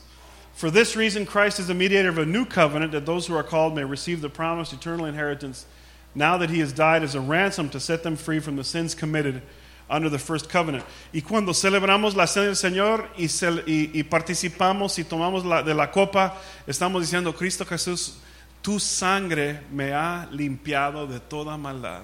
For 0.59 0.69
this 0.69 0.97
reason, 0.97 1.25
Christ 1.25 1.61
is 1.61 1.67
the 1.67 1.73
mediator 1.73 2.09
of 2.09 2.17
a 2.17 2.25
new 2.25 2.43
covenant 2.43 2.91
that 2.91 3.05
those 3.05 3.25
who 3.25 3.33
are 3.33 3.43
called 3.43 3.75
may 3.75 3.85
receive 3.85 4.19
the 4.19 4.27
promised 4.27 4.73
eternal 4.73 5.05
inheritance 5.05 5.65
now 6.13 6.35
that 6.35 6.49
he 6.49 6.59
has 6.59 6.73
died 6.73 7.01
as 7.01 7.15
a 7.15 7.21
ransom 7.21 7.69
to 7.69 7.79
set 7.79 8.03
them 8.03 8.17
free 8.17 8.41
from 8.41 8.57
the 8.57 8.63
sins 8.65 8.93
committed 8.93 9.41
under 9.89 10.09
the 10.09 10.19
first 10.19 10.49
covenant. 10.49 10.83
Y 11.13 11.21
cuando 11.21 11.53
celebramos 11.53 12.13
la 12.13 12.25
cena 12.25 12.47
del 12.47 12.55
Señor 12.55 13.07
y, 13.17 13.27
cel 13.27 13.63
y, 13.67 13.97
y 13.97 14.03
participamos 14.03 14.99
y 14.99 15.05
tomamos 15.05 15.45
la, 15.45 15.63
de 15.63 15.73
la 15.73 15.89
copa, 15.91 16.35
estamos 16.67 17.03
diciendo, 17.03 17.33
Cristo 17.33 17.63
Jesús, 17.63 18.17
tu 18.61 18.81
sangre 18.81 19.61
me 19.71 19.93
ha 19.93 20.27
limpiado 20.29 21.07
de 21.07 21.21
toda 21.21 21.55
maldad. 21.55 22.01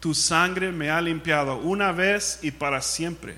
Tu 0.00 0.14
sangre 0.14 0.72
me 0.72 0.90
ha 0.90 1.00
limpiado 1.00 1.58
una 1.58 1.92
vez 1.92 2.40
y 2.42 2.50
para 2.50 2.82
siempre. 2.82 3.36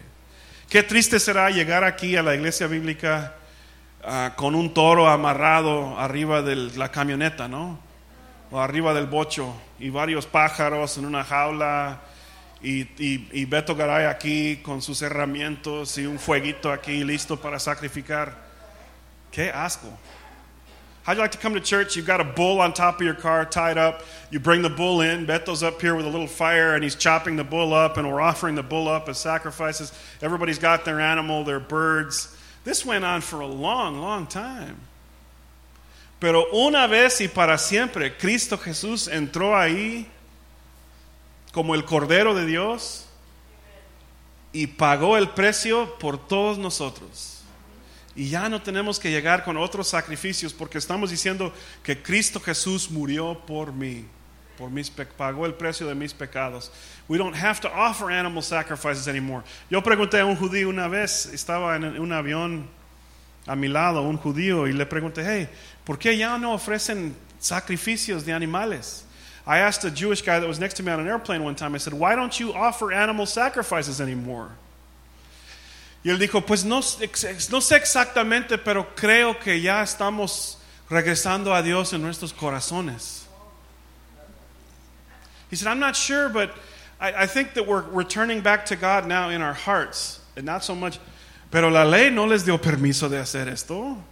Qué 0.70 0.82
triste 0.82 1.20
será 1.20 1.50
llegar 1.50 1.84
aquí 1.84 2.16
a 2.16 2.22
la 2.22 2.34
iglesia 2.34 2.66
bíblica 2.66 3.34
uh, 4.06 4.34
con 4.36 4.54
un 4.54 4.72
toro 4.72 5.08
amarrado 5.08 5.98
arriba 5.98 6.42
de 6.42 6.56
la 6.76 6.90
camioneta, 6.90 7.48
¿no? 7.48 7.78
O 8.50 8.60
arriba 8.60 8.94
del 8.94 9.06
bocho 9.06 9.54
y 9.78 9.90
varios 9.90 10.26
pájaros 10.26 10.98
en 10.98 11.06
una 11.06 11.24
jaula 11.24 12.00
y, 12.62 12.82
y, 12.98 13.28
y 13.32 13.44
Beto 13.44 13.74
Garay 13.74 14.06
aquí 14.06 14.56
con 14.62 14.80
sus 14.80 15.02
herramientas 15.02 15.98
y 15.98 16.06
un 16.06 16.18
fueguito 16.18 16.72
aquí 16.72 17.04
listo 17.04 17.36
para 17.36 17.58
sacrificar. 17.58 18.34
Qué 19.30 19.50
asco. 19.50 19.88
How'd 21.04 21.18
you 21.18 21.22
like 21.22 21.32
to 21.32 21.38
come 21.38 21.52
to 21.52 21.60
church? 21.60 21.96
You've 21.96 22.06
got 22.06 22.22
a 22.22 22.24
bull 22.24 22.62
on 22.62 22.72
top 22.72 22.94
of 22.96 23.02
your 23.02 23.14
car 23.14 23.44
tied 23.44 23.76
up. 23.76 24.02
You 24.30 24.40
bring 24.40 24.62
the 24.62 24.70
bull 24.70 25.02
in. 25.02 25.26
Beto's 25.26 25.62
up 25.62 25.78
here 25.82 25.94
with 25.94 26.06
a 26.06 26.08
little 26.08 26.26
fire 26.26 26.74
and 26.74 26.82
he's 26.82 26.94
chopping 26.94 27.36
the 27.36 27.44
bull 27.44 27.74
up, 27.74 27.98
and 27.98 28.10
we're 28.10 28.22
offering 28.22 28.54
the 28.54 28.62
bull 28.62 28.88
up 28.88 29.06
as 29.10 29.18
sacrifices. 29.18 29.92
Everybody's 30.22 30.58
got 30.58 30.86
their 30.86 31.00
animal, 31.00 31.44
their 31.44 31.60
birds. 31.60 32.33
This 32.64 32.84
went 32.84 33.04
on 33.04 33.20
for 33.20 33.40
a 33.40 33.46
long, 33.46 34.00
long 34.00 34.26
time. 34.26 34.76
Pero 36.18 36.46
una 36.52 36.86
vez 36.86 37.20
y 37.20 37.28
para 37.28 37.58
siempre, 37.58 38.16
Cristo 38.16 38.56
Jesús 38.56 39.08
entró 39.08 39.56
ahí 39.56 40.08
como 41.52 41.74
el 41.74 41.84
Cordero 41.84 42.34
de 42.34 42.46
Dios 42.46 43.06
y 44.52 44.66
pagó 44.66 45.18
el 45.18 45.28
precio 45.30 45.98
por 45.98 46.16
todos 46.16 46.56
nosotros. 46.56 47.42
Y 48.16 48.30
ya 48.30 48.48
no 48.48 48.62
tenemos 48.62 48.98
que 48.98 49.10
llegar 49.10 49.44
con 49.44 49.56
otros 49.56 49.88
sacrificios 49.88 50.52
porque 50.52 50.78
estamos 50.78 51.10
diciendo 51.10 51.52
que 51.82 52.00
Cristo 52.00 52.40
Jesús 52.40 52.90
murió 52.90 53.40
por 53.46 53.72
mí, 53.72 54.06
por 54.56 54.70
mis 54.70 54.90
pagó 54.90 55.46
el 55.46 55.54
precio 55.54 55.86
de 55.86 55.94
mis 55.94 56.12
pecados. 56.12 56.70
We 57.08 57.18
don't 57.18 57.34
have 57.34 57.60
to 57.60 57.68
offer 57.68 58.10
animal 58.10 58.42
sacrifices 58.42 59.08
anymore. 59.08 59.44
Yo 59.70 59.82
pregunté 59.82 60.20
a 60.20 60.26
un 60.26 60.36
judío 60.36 60.68
una 60.68 60.88
vez, 60.88 61.26
estaba 61.26 61.76
en 61.76 61.84
un 61.84 62.12
avión 62.12 62.68
a 63.46 63.54
mi 63.56 63.68
lado, 63.68 64.02
un 64.02 64.18
judío, 64.18 64.66
y 64.66 64.72
le 64.72 64.86
pregunté, 64.86 65.24
hey, 65.24 65.48
¿por 65.84 65.98
qué 65.98 66.16
ya 66.16 66.38
no 66.38 66.54
ofrecen 66.54 67.14
sacrificios 67.40 68.24
de 68.24 68.32
animales? 68.32 69.04
I 69.46 69.58
asked 69.58 69.84
a 69.84 69.90
Jewish 69.90 70.22
guy 70.22 70.40
that 70.40 70.48
was 70.48 70.58
next 70.58 70.76
to 70.78 70.82
me 70.82 70.90
on 70.90 71.00
an 71.00 71.06
airplane 71.06 71.44
one 71.44 71.54
time, 71.54 71.74
I 71.74 71.78
said, 71.78 71.92
why 71.92 72.16
don't 72.16 72.38
you 72.40 72.54
offer 72.54 72.92
animal 72.92 73.26
sacrifices 73.26 74.00
anymore? 74.00 74.48
Y 76.02 76.10
él 76.10 76.18
dijo, 76.18 76.42
pues 76.42 76.64
no, 76.64 76.76
no 76.76 77.60
sé 77.60 77.76
exactamente, 77.76 78.58
pero 78.58 78.94
creo 78.94 79.38
que 79.38 79.60
ya 79.60 79.82
estamos 79.82 80.58
regresando 80.90 81.54
a 81.54 81.62
Dios 81.62 81.92
en 81.94 82.02
nuestros 82.02 82.32
corazones. 82.32 83.23
He 85.54 85.58
said, 85.58 85.68
I'm 85.68 85.78
not 85.78 85.94
sure, 85.94 86.28
but 86.28 86.52
I, 86.98 87.12
I 87.12 87.26
think 87.26 87.54
that 87.54 87.64
we're 87.64 87.82
returning 87.82 88.40
back 88.40 88.66
to 88.66 88.74
God 88.74 89.06
now 89.06 89.28
in 89.28 89.40
our 89.40 89.52
hearts, 89.52 90.18
and 90.34 90.44
not 90.44 90.64
so 90.64 90.74
much. 90.74 90.98
Pero 91.52 91.68
la 91.68 91.84
ley 91.84 92.10
no 92.10 92.24
les 92.24 92.42
dio 92.42 92.58
permiso 92.58 93.08
de 93.08 93.18
hacer 93.18 93.46
esto. 93.46 94.02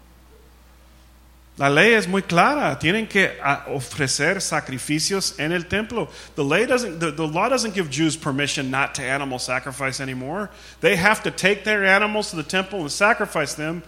La 1.59 1.67
ley 1.67 1.95
es 1.95 2.07
muy 2.07 2.21
clara. 2.23 2.79
Tienen 2.81 3.09
que 3.09 3.29
ofrecer 3.67 4.37
sacrificios 4.37 5.37
en 5.41 5.51
el 5.51 5.63
templo. 5.63 6.09
The, 6.37 6.45
lay 6.45 6.65
doesn't, 6.65 7.01
the, 7.01 7.11
the 7.11 7.27
law 7.27 7.49
doesn't 7.49 7.75
give 7.75 7.91
Jews 7.91 8.17
permission 8.17 8.71
not 8.71 8.95
to 8.95 9.03
animal 9.03 9.41
sacrifice 9.41 9.99
anymore. 9.99 10.49
They 10.81 10.95
have 10.95 11.25
to 11.25 11.33
take 11.33 11.65
their 11.65 11.85
animals 11.85 12.31
to 12.31 12.37
the 12.37 12.45
temple 12.45 12.83
and 12.83 12.93
sacrifice 12.93 13.55
them 13.55 13.83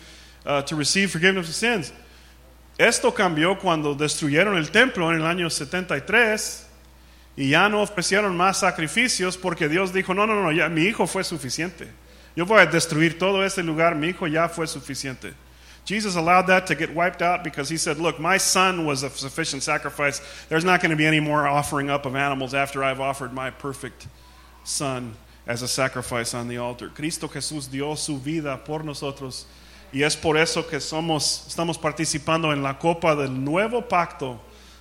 uh, 0.45 0.63
to 0.63 0.75
receive 0.75 1.13
forgiveness 1.13 1.49
of 1.49 1.55
sins. 1.55 1.93
Esto 2.81 3.13
cambió 3.13 3.61
cuando 3.61 3.95
destruyeron 3.95 4.57
el 4.57 4.73
templo 4.73 5.13
en 5.13 5.21
el 5.21 5.27
año 5.27 5.49
73 5.49 6.64
y 7.37 7.51
ya 7.51 7.69
no 7.69 7.83
ofrecieron 7.83 8.37
más 8.37 8.59
sacrificios 8.59 9.37
porque 9.37 9.69
Dios 9.69 9.93
dijo, 9.93 10.15
no, 10.15 10.27
no, 10.27 10.43
no, 10.43 10.53
ya 10.53 10.69
mi 10.69 10.83
hijo 10.83 11.07
fue 11.07 11.25
suficiente. 11.25 11.89
Yo 12.37 12.47
voy 12.47 12.61
a 12.61 12.67
destruir 12.67 13.19
todo 13.19 13.45
este 13.45 13.63
lugar, 13.63 13.95
mi 13.95 14.09
hijo 14.09 14.27
ya 14.27 14.49
fue 14.49 14.67
suficiente. 14.67 15.35
Jesus 15.85 16.17
allowed 16.17 16.47
that 16.47 16.67
to 16.67 16.75
get 16.75 16.95
wiped 16.95 17.21
out 17.21 17.45
because 17.45 17.69
he 17.69 17.77
said, 17.77 17.99
Look, 17.99 18.19
my 18.19 18.39
son 18.39 18.87
was 18.87 19.03
a 19.03 19.11
sufficient 19.11 19.63
sacrifice. 19.63 20.23
There's 20.49 20.65
not 20.65 20.81
going 20.81 20.91
to 20.91 20.97
be 20.97 21.05
any 21.05 21.21
more 21.21 21.47
offering 21.47 21.91
up 21.91 22.07
of 22.07 22.17
animals 22.17 22.55
after 22.55 22.83
I've 22.83 23.01
offered 23.01 23.35
my 23.35 23.51
perfect 23.51 24.09
son 24.65 25.15
as 25.47 25.61
a 25.61 25.69
sacrifice 25.69 26.33
on 26.33 26.49
the 26.49 26.57
altar. 26.57 26.89
Cristo 26.89 27.29
Jesús 27.29 27.71
dio 27.71 27.95
su 27.97 28.19
vida 28.19 28.65
por 28.65 28.83
nosotros. 28.83 29.45
Y 29.93 30.03
es 30.03 30.17
por 30.17 30.37
eso 30.37 30.63
que 30.63 30.81
somos, 30.81 31.47
estamos 31.47 31.79
participando 31.79 32.51
en 32.53 32.63
la 32.63 32.75
copa 32.79 33.15
del 33.15 33.33
nuevo 33.33 33.83
pacto, 33.83 34.41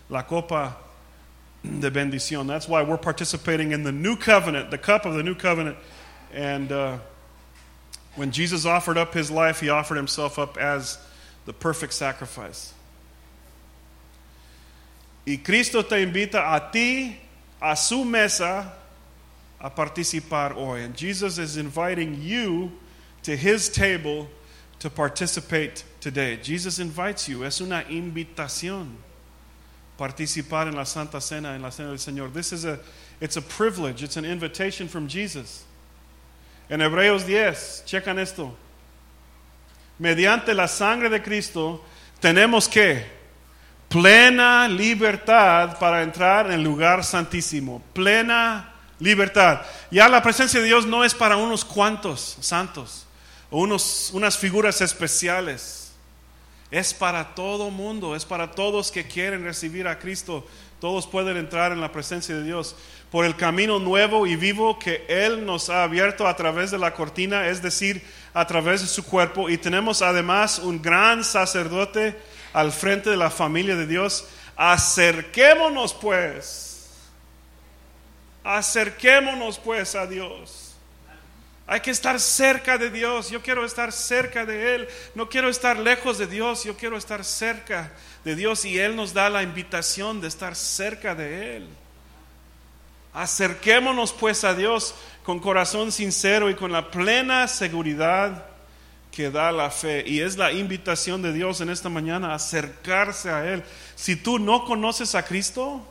la 0.10 0.24
copa 0.24 0.78
de 1.64 1.90
bendición. 1.90 2.48
That's 2.48 2.68
why 2.68 2.84
we're 2.84 2.98
participating 2.98 3.72
in 3.72 3.84
the 3.84 3.92
new 3.92 4.16
covenant, 4.16 4.72
the 4.72 4.78
cup 4.78 5.06
of 5.06 5.16
the 5.16 5.24
new 5.24 5.36
covenant. 5.36 5.78
And 6.34 6.72
uh, 6.72 6.98
when 8.16 8.32
Jesus 8.32 8.66
offered 8.66 8.98
up 8.98 9.14
his 9.14 9.32
life, 9.32 9.60
he 9.60 9.70
offered 9.70 9.96
himself 9.96 10.38
up 10.38 10.58
as 10.58 10.98
the 11.46 11.54
perfect 11.54 11.94
sacrifice. 11.94 12.74
Y 15.26 15.40
Cristo 15.44 15.82
te 15.84 16.04
invita 16.04 16.40
a 16.40 16.70
ti, 16.72 17.18
a 17.62 17.78
su 17.78 18.04
mesa, 18.04 18.74
a 19.60 19.70
participar 19.70 20.54
hoy. 20.54 20.82
And 20.82 20.96
Jesus 20.96 21.38
is 21.38 21.56
inviting 21.56 22.22
you 22.22 22.74
to 23.24 23.38
his 23.38 23.70
table 23.70 24.28
to 24.80 24.90
participate 24.90 25.86
today. 26.02 26.38
Jesus 26.42 26.80
invites 26.80 27.30
you. 27.30 27.46
Es 27.46 27.62
una 27.62 27.84
invitación. 27.90 28.90
Participar 30.04 30.68
en 30.68 30.76
la 30.76 30.86
Santa 30.86 31.22
Cena, 31.22 31.56
en 31.56 31.62
la 31.62 31.72
Cena 31.72 31.88
del 31.88 31.98
Señor. 31.98 32.30
This 32.34 32.52
is 32.52 32.66
a, 32.66 32.78
it's 33.22 33.38
a 33.38 33.42
privilege. 33.42 34.04
It's 34.04 34.18
an 34.18 34.26
invitation 34.26 34.90
from 34.90 35.08
Jesus. 35.08 35.64
En 36.70 36.82
Hebreos 36.82 37.26
10, 37.26 37.86
checan 37.86 38.20
esto. 38.20 38.54
Mediante 39.98 40.54
la 40.54 40.68
sangre 40.68 41.08
de 41.08 41.22
Cristo 41.22 41.86
tenemos 42.20 42.68
que 42.68 43.02
plena 43.88 44.68
libertad 44.68 45.80
para 45.80 46.04
entrar 46.04 46.48
en 46.48 46.60
el 46.60 46.64
lugar 46.64 47.06
santísimo. 47.06 47.82
Plena 47.94 48.74
libertad. 49.00 49.62
Ya 49.90 50.10
la 50.10 50.22
presencia 50.22 50.60
de 50.60 50.66
Dios 50.66 50.86
no 50.86 51.06
es 51.06 51.14
para 51.14 51.38
unos 51.38 51.64
cuantos 51.64 52.36
santos 52.42 53.06
o 53.50 53.62
unos, 53.62 54.10
unas 54.12 54.38
figuras 54.38 54.82
especiales. 54.82 55.83
Es 56.74 56.92
para 56.92 57.36
todo 57.36 57.70
mundo, 57.70 58.16
es 58.16 58.26
para 58.26 58.50
todos 58.50 58.92
que 58.92 59.08
quieren 59.08 59.44
recibir 59.44 59.88
a 59.88 60.00
Cristo. 60.00 60.44
Todos 60.82 61.06
pueden 61.06 61.38
entrar 61.38 61.72
en 61.72 61.80
la 61.80 61.92
presencia 61.92 62.34
de 62.34 62.44
Dios 62.44 62.76
por 63.12 63.26
el 63.26 63.36
camino 63.36 63.78
nuevo 63.78 64.26
y 64.26 64.36
vivo 64.36 64.80
que 64.80 65.06
Él 65.08 65.46
nos 65.46 65.70
ha 65.70 65.84
abierto 65.84 66.28
a 66.28 66.36
través 66.36 66.72
de 66.72 66.80
la 66.80 66.96
cortina, 66.96 67.48
es 67.48 67.62
decir, 67.62 68.04
a 68.34 68.48
través 68.48 68.82
de 68.82 68.88
su 68.88 69.06
cuerpo. 69.06 69.52
Y 69.52 69.60
tenemos 69.60 70.02
además 70.02 70.58
un 70.58 70.82
gran 70.82 71.24
sacerdote 71.24 72.20
al 72.54 72.72
frente 72.72 73.12
de 73.12 73.18
la 73.18 73.30
familia 73.30 73.76
de 73.76 73.86
Dios. 73.86 74.26
Acerquémonos 74.56 75.94
pues, 75.94 76.90
acerquémonos 78.44 79.60
pues 79.60 79.94
a 79.94 80.08
Dios. 80.08 80.63
Hay 81.66 81.80
que 81.80 81.92
estar 81.92 82.20
cerca 82.20 82.78
de 82.78 82.90
Dios. 82.90 83.30
Yo 83.30 83.42
quiero 83.42 83.66
estar 83.66 83.92
cerca 83.92 84.46
de 84.46 84.76
Él. 84.76 84.88
No 85.16 85.30
quiero 85.30 85.50
estar 85.50 85.78
lejos 85.78 86.18
de 86.18 86.28
Dios. 86.28 86.64
Yo 86.66 86.76
quiero 86.76 86.98
estar 86.98 87.24
cerca 87.24 87.92
de 88.26 88.36
Dios. 88.36 88.66
Y 88.66 88.78
Él 88.80 88.96
nos 88.96 89.14
da 89.14 89.30
la 89.30 89.44
invitación 89.44 90.20
de 90.20 90.28
estar 90.28 90.56
cerca 90.56 91.16
de 91.16 91.58
Él. 91.58 91.70
Acerquémonos 93.14 94.12
pues 94.12 94.44
a 94.44 94.54
Dios 94.56 94.96
con 95.24 95.40
corazón 95.40 95.92
sincero 95.92 96.50
y 96.50 96.56
con 96.56 96.72
la 96.72 96.90
plena 96.92 97.48
seguridad 97.48 98.46
que 99.12 99.30
da 99.30 99.52
la 99.52 99.70
fe. 99.70 100.04
Y 100.06 100.20
es 100.20 100.36
la 100.36 100.52
invitación 100.52 101.22
de 101.22 101.32
Dios 101.32 101.62
en 101.62 101.70
esta 101.70 101.88
mañana 101.88 102.34
acercarse 102.34 103.30
a 103.30 103.54
Él. 103.54 103.64
Si 103.96 104.16
tú 104.16 104.40
no 104.40 104.66
conoces 104.66 105.16
a 105.16 105.24
Cristo, 105.24 105.88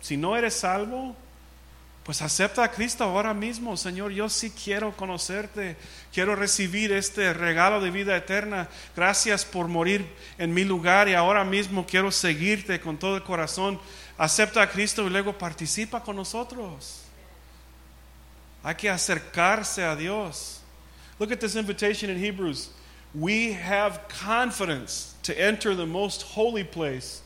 si 0.00 0.16
no 0.16 0.36
eres 0.36 0.54
salvo, 0.54 1.16
pues 2.04 2.22
acepta 2.22 2.64
a 2.64 2.70
Cristo 2.70 3.04
ahora 3.04 3.34
mismo. 3.34 3.76
Señor, 3.76 4.10
yo 4.10 4.28
sí 4.28 4.50
quiero 4.50 4.96
conocerte. 4.96 5.76
Quiero 6.12 6.34
recibir 6.34 6.92
este 6.92 7.32
regalo 7.32 7.80
de 7.80 7.90
vida 7.90 8.16
eterna. 8.16 8.68
Gracias 8.96 9.44
por 9.44 9.68
morir 9.68 10.06
en 10.38 10.52
mi 10.52 10.64
lugar 10.64 11.08
y 11.08 11.14
ahora 11.14 11.44
mismo 11.44 11.86
quiero 11.86 12.10
seguirte 12.10 12.80
con 12.80 12.98
todo 12.98 13.16
el 13.16 13.22
corazón 13.22 13.78
acepta 14.20 14.60
a 14.60 14.68
Cristo 14.68 15.06
y 15.06 15.10
luego 15.10 15.32
participa 15.32 16.02
con 16.02 16.14
nosotros. 16.14 17.00
Hay 18.62 18.74
que 18.74 18.90
acercarse 18.90 19.82
a 19.82 19.96
Dios. 19.96 20.60
Look 21.18 21.32
at 21.32 21.38
this 21.38 21.56
invitation 21.56 22.10
in 22.10 22.22
Hebrews. 22.22 22.70
We 23.14 23.54
have 23.54 23.98
confidence 24.08 25.14
to 25.22 25.32
enter 25.32 25.74
the 25.74 25.86
most 25.86 26.22
holy 26.22 26.64
place 26.64 27.22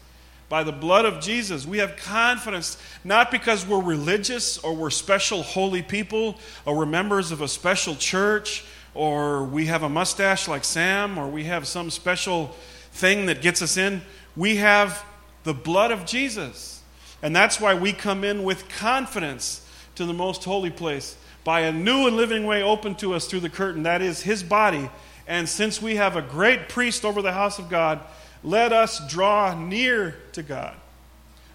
by 0.49 0.63
the 0.63 0.73
blood 0.73 1.05
of 1.05 1.21
Jesus. 1.21 1.67
We 1.67 1.79
have 1.79 1.97
confidence 1.97 2.77
not 3.03 3.31
because 3.31 3.67
we're 3.67 3.83
religious 3.83 4.59
or 4.59 4.75
we're 4.75 4.91
special 4.91 5.43
holy 5.43 5.83
people 5.83 6.37
or 6.65 6.77
we're 6.77 6.87
members 6.87 7.31
of 7.31 7.41
a 7.41 7.49
special 7.49 7.95
church 7.97 8.65
or 8.95 9.45
we 9.45 9.67
have 9.67 9.83
a 9.83 9.89
mustache 9.89 10.47
like 10.47 10.65
Sam 10.65 11.19
or 11.19 11.29
we 11.29 11.45
have 11.45 11.67
some 11.67 11.91
special 11.91 12.55
thing 12.93 13.27
that 13.27 13.43
gets 13.43 13.63
us 13.63 13.77
in. 13.77 14.03
We 14.37 14.57
have 14.57 15.05
the 15.45 15.55
blood 15.55 15.91
of 15.91 16.07
Jesus. 16.07 16.83
And 17.23 17.35
that's 17.35 17.61
why 17.61 17.75
we 17.75 17.93
come 17.93 18.23
in 18.23 18.43
with 18.45 18.69
confidence 18.69 19.67
to 19.95 20.05
the 20.05 20.13
most 20.13 20.45
holy 20.45 20.71
place 20.71 21.17
by 21.43 21.61
a 21.61 21.73
new 21.73 22.07
and 22.07 22.17
living 22.17 22.47
way 22.47 22.63
open 22.63 22.95
to 22.97 23.15
us 23.15 23.27
through 23.27 23.41
the 23.41 23.51
curtain. 23.51 23.85
That 23.85 24.03
is 24.03 24.23
his 24.23 24.43
body. 24.43 24.91
And 25.27 25.49
since 25.49 25.81
we 25.81 25.97
have 25.97 26.17
a 26.17 26.23
great 26.23 26.69
priest 26.69 27.05
over 27.05 27.23
the 27.23 27.33
house 27.33 27.59
of 27.59 27.69
God, 27.69 28.01
let 28.45 28.73
us 28.73 29.01
draw 29.09 29.59
near 29.59 30.17
to 30.33 30.43
God. 30.43 30.77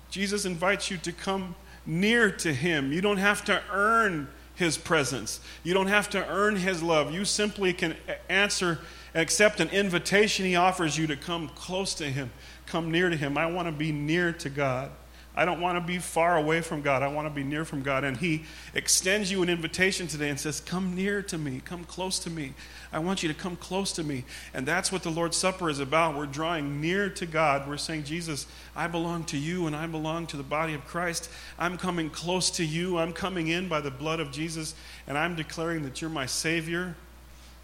Jesus 0.10 0.44
invites 0.44 0.90
you 0.90 0.98
to 0.98 1.12
come 1.12 1.56
near 1.86 2.32
to 2.32 2.54
him. 2.54 2.92
You 2.92 3.00
don't 3.00 3.18
have 3.18 3.46
to 3.46 3.62
earn 3.72 4.28
his 4.56 4.78
presence, 4.78 5.40
you 5.64 5.74
don't 5.74 5.88
have 5.88 6.10
to 6.10 6.28
earn 6.28 6.58
his 6.58 6.84
love. 6.84 7.14
You 7.14 7.24
simply 7.24 7.72
can 7.72 7.96
answer, 8.28 8.80
accept 9.16 9.62
an 9.62 9.70
invitation 9.70 10.46
he 10.46 10.58
offers 10.58 10.98
you 10.98 11.08
to 11.08 11.16
come 11.16 11.48
close 11.56 11.94
to 11.94 12.06
him, 12.06 12.32
come 12.66 12.92
near 12.92 13.10
to 13.10 13.16
him. 13.16 13.38
I 13.38 13.46
want 13.46 13.70
to 13.70 13.72
be 13.72 13.94
near 13.94 14.34
to 14.34 14.50
God. 14.50 14.92
I 15.36 15.46
don't 15.46 15.62
want 15.62 15.78
to 15.78 15.86
be 15.86 16.00
far 16.00 16.38
away 16.38 16.60
from 16.62 16.82
God. 16.82 17.02
I 17.02 17.08
want 17.08 17.28
to 17.28 17.34
be 17.34 17.44
near 17.44 17.64
from 17.64 17.82
God. 17.82 18.04
And 18.04 18.18
He 18.18 18.44
extends 18.74 19.32
you 19.32 19.42
an 19.44 19.50
invitation 19.50 20.08
today 20.08 20.30
and 20.30 20.40
says, 20.40 20.60
Come 20.60 20.96
near 20.96 21.22
to 21.24 21.38
me. 21.38 21.62
Come 21.64 21.84
close 21.84 22.20
to 22.20 22.30
me. 22.30 22.54
I 22.92 23.00
want 23.00 23.22
you 23.22 23.30
to 23.30 23.36
come 23.36 23.56
close 23.56 23.94
to 23.94 24.04
me. 24.04 24.26
And 24.54 24.66
that's 24.66 24.92
what 24.92 25.04
the 25.04 25.12
Lord's 25.12 25.38
Supper 25.38 25.70
is 25.70 25.80
about. 25.80 26.18
We're 26.18 26.26
drawing 26.26 26.82
near 26.82 27.10
to 27.12 27.26
God. 27.26 27.70
We're 27.70 27.78
saying, 27.78 28.04
Jesus, 28.06 28.48
I 28.76 28.88
belong 28.88 29.24
to 29.26 29.38
you 29.38 29.68
and 29.68 29.76
I 29.76 29.86
belong 29.86 30.26
to 30.28 30.38
the 30.38 30.44
body 30.44 30.74
of 30.74 30.86
Christ. 30.86 31.30
I'm 31.60 31.78
coming 31.78 32.10
close 32.10 32.50
to 32.52 32.66
you. 32.66 32.98
I'm 32.98 33.14
coming 33.14 33.48
in 33.48 33.70
by 33.70 33.82
the 33.82 33.92
blood 33.92 34.20
of 34.20 34.32
Jesus. 34.32 34.74
And 35.08 35.18
I'm 35.18 35.36
declaring 35.36 35.84
that 35.84 36.02
you're 36.02 36.10
my 36.10 36.26
Savior 36.26 36.96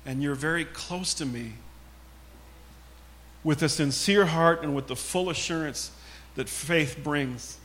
and 0.05 0.21
you're 0.21 0.35
very 0.35 0.65
close 0.65 1.13
to 1.15 1.25
me. 1.25 1.53
With 3.43 3.61
a 3.63 3.69
sincere 3.69 4.27
heart 4.27 4.63
and 4.63 4.75
with 4.75 4.87
the 4.87 4.95
full 4.95 5.29
assurance 5.29 5.91
that 6.36 6.49
faith 6.49 6.97
brings. 7.03 7.57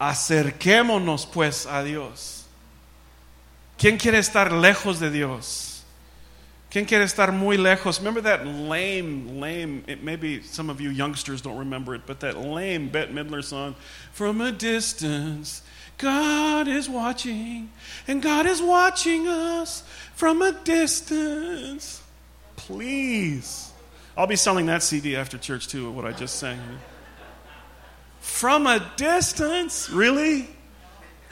Acerquémonos 0.00 1.30
pues 1.30 1.66
a 1.66 1.82
Dios. 1.82 2.44
¿Quién 3.78 3.98
quiere 3.98 4.18
estar 4.18 4.50
lejos 4.52 4.98
de 4.98 5.10
Dios? 5.10 5.76
¿Quién 6.70 6.84
quiere 6.84 7.04
estar 7.04 7.32
muy 7.32 7.56
lejos? 7.56 7.98
Remember 7.98 8.20
that 8.22 8.46
lame, 8.46 9.40
lame, 9.40 9.84
it, 9.86 10.02
maybe 10.02 10.42
some 10.42 10.68
of 10.68 10.80
you 10.80 10.90
youngsters 10.90 11.40
don't 11.40 11.56
remember 11.56 11.94
it, 11.94 12.02
but 12.06 12.20
that 12.20 12.36
lame 12.36 12.88
Bette 12.88 13.12
Midler 13.12 13.42
song, 13.42 13.74
From 14.12 14.40
a 14.40 14.52
Distance, 14.52 15.62
God 15.98 16.68
is 16.68 16.88
watching, 16.88 17.70
and 18.06 18.20
God 18.20 18.46
is 18.46 18.60
watching 18.60 19.26
us 19.26 19.82
from 20.14 20.42
a 20.42 20.52
distance. 20.52 22.02
Please, 22.56 23.70
I'll 24.16 24.26
be 24.26 24.36
selling 24.36 24.66
that 24.66 24.82
CD 24.82 25.16
after 25.16 25.38
church 25.38 25.68
too, 25.68 25.90
what 25.90 26.04
I 26.04 26.12
just 26.12 26.36
sang. 26.36 26.60
From 28.26 28.66
a 28.66 28.80
distance? 28.96 29.88
Really? 29.88 30.46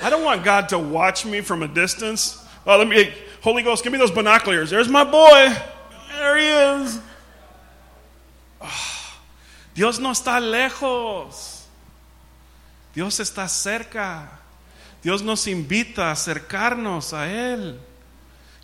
I 0.00 0.08
don't 0.08 0.24
want 0.24 0.42
God 0.42 0.70
to 0.70 0.78
watch 0.78 1.26
me 1.26 1.42
from 1.42 1.62
a 1.62 1.68
distance. 1.68 2.42
Oh, 2.66 2.78
let 2.78 2.88
me, 2.88 3.12
Holy 3.42 3.62
Ghost, 3.62 3.84
give 3.84 3.92
me 3.92 3.98
those 3.98 4.10
binoculars. 4.10 4.70
There's 4.70 4.88
my 4.88 5.04
boy. 5.04 5.54
There 6.16 6.38
he 6.38 6.46
is. 6.82 7.00
Oh, 8.60 9.18
Dios 9.74 9.98
no 9.98 10.10
está 10.10 10.40
lejos. 10.40 11.66
Dios 12.94 13.18
está 13.18 13.48
cerca. 13.48 14.28
Dios 15.02 15.20
nos 15.20 15.46
invita 15.46 16.08
a 16.08 16.12
acercarnos 16.12 17.12
a 17.12 17.28
Él. 17.28 17.78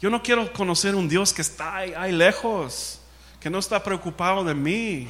Yo 0.01 0.09
no 0.09 0.23
quiero 0.23 0.51
conocer 0.53 0.95
un 0.95 1.09
Dios 1.09 1.35
que 1.35 1.43
está 1.43 1.77
ahí, 1.77 1.93
ahí 1.95 2.13
lejos, 2.13 3.01
que 3.39 3.51
no 3.51 3.59
está 3.59 3.83
preocupado 3.83 4.45
de 4.45 4.55
mí. 4.55 5.09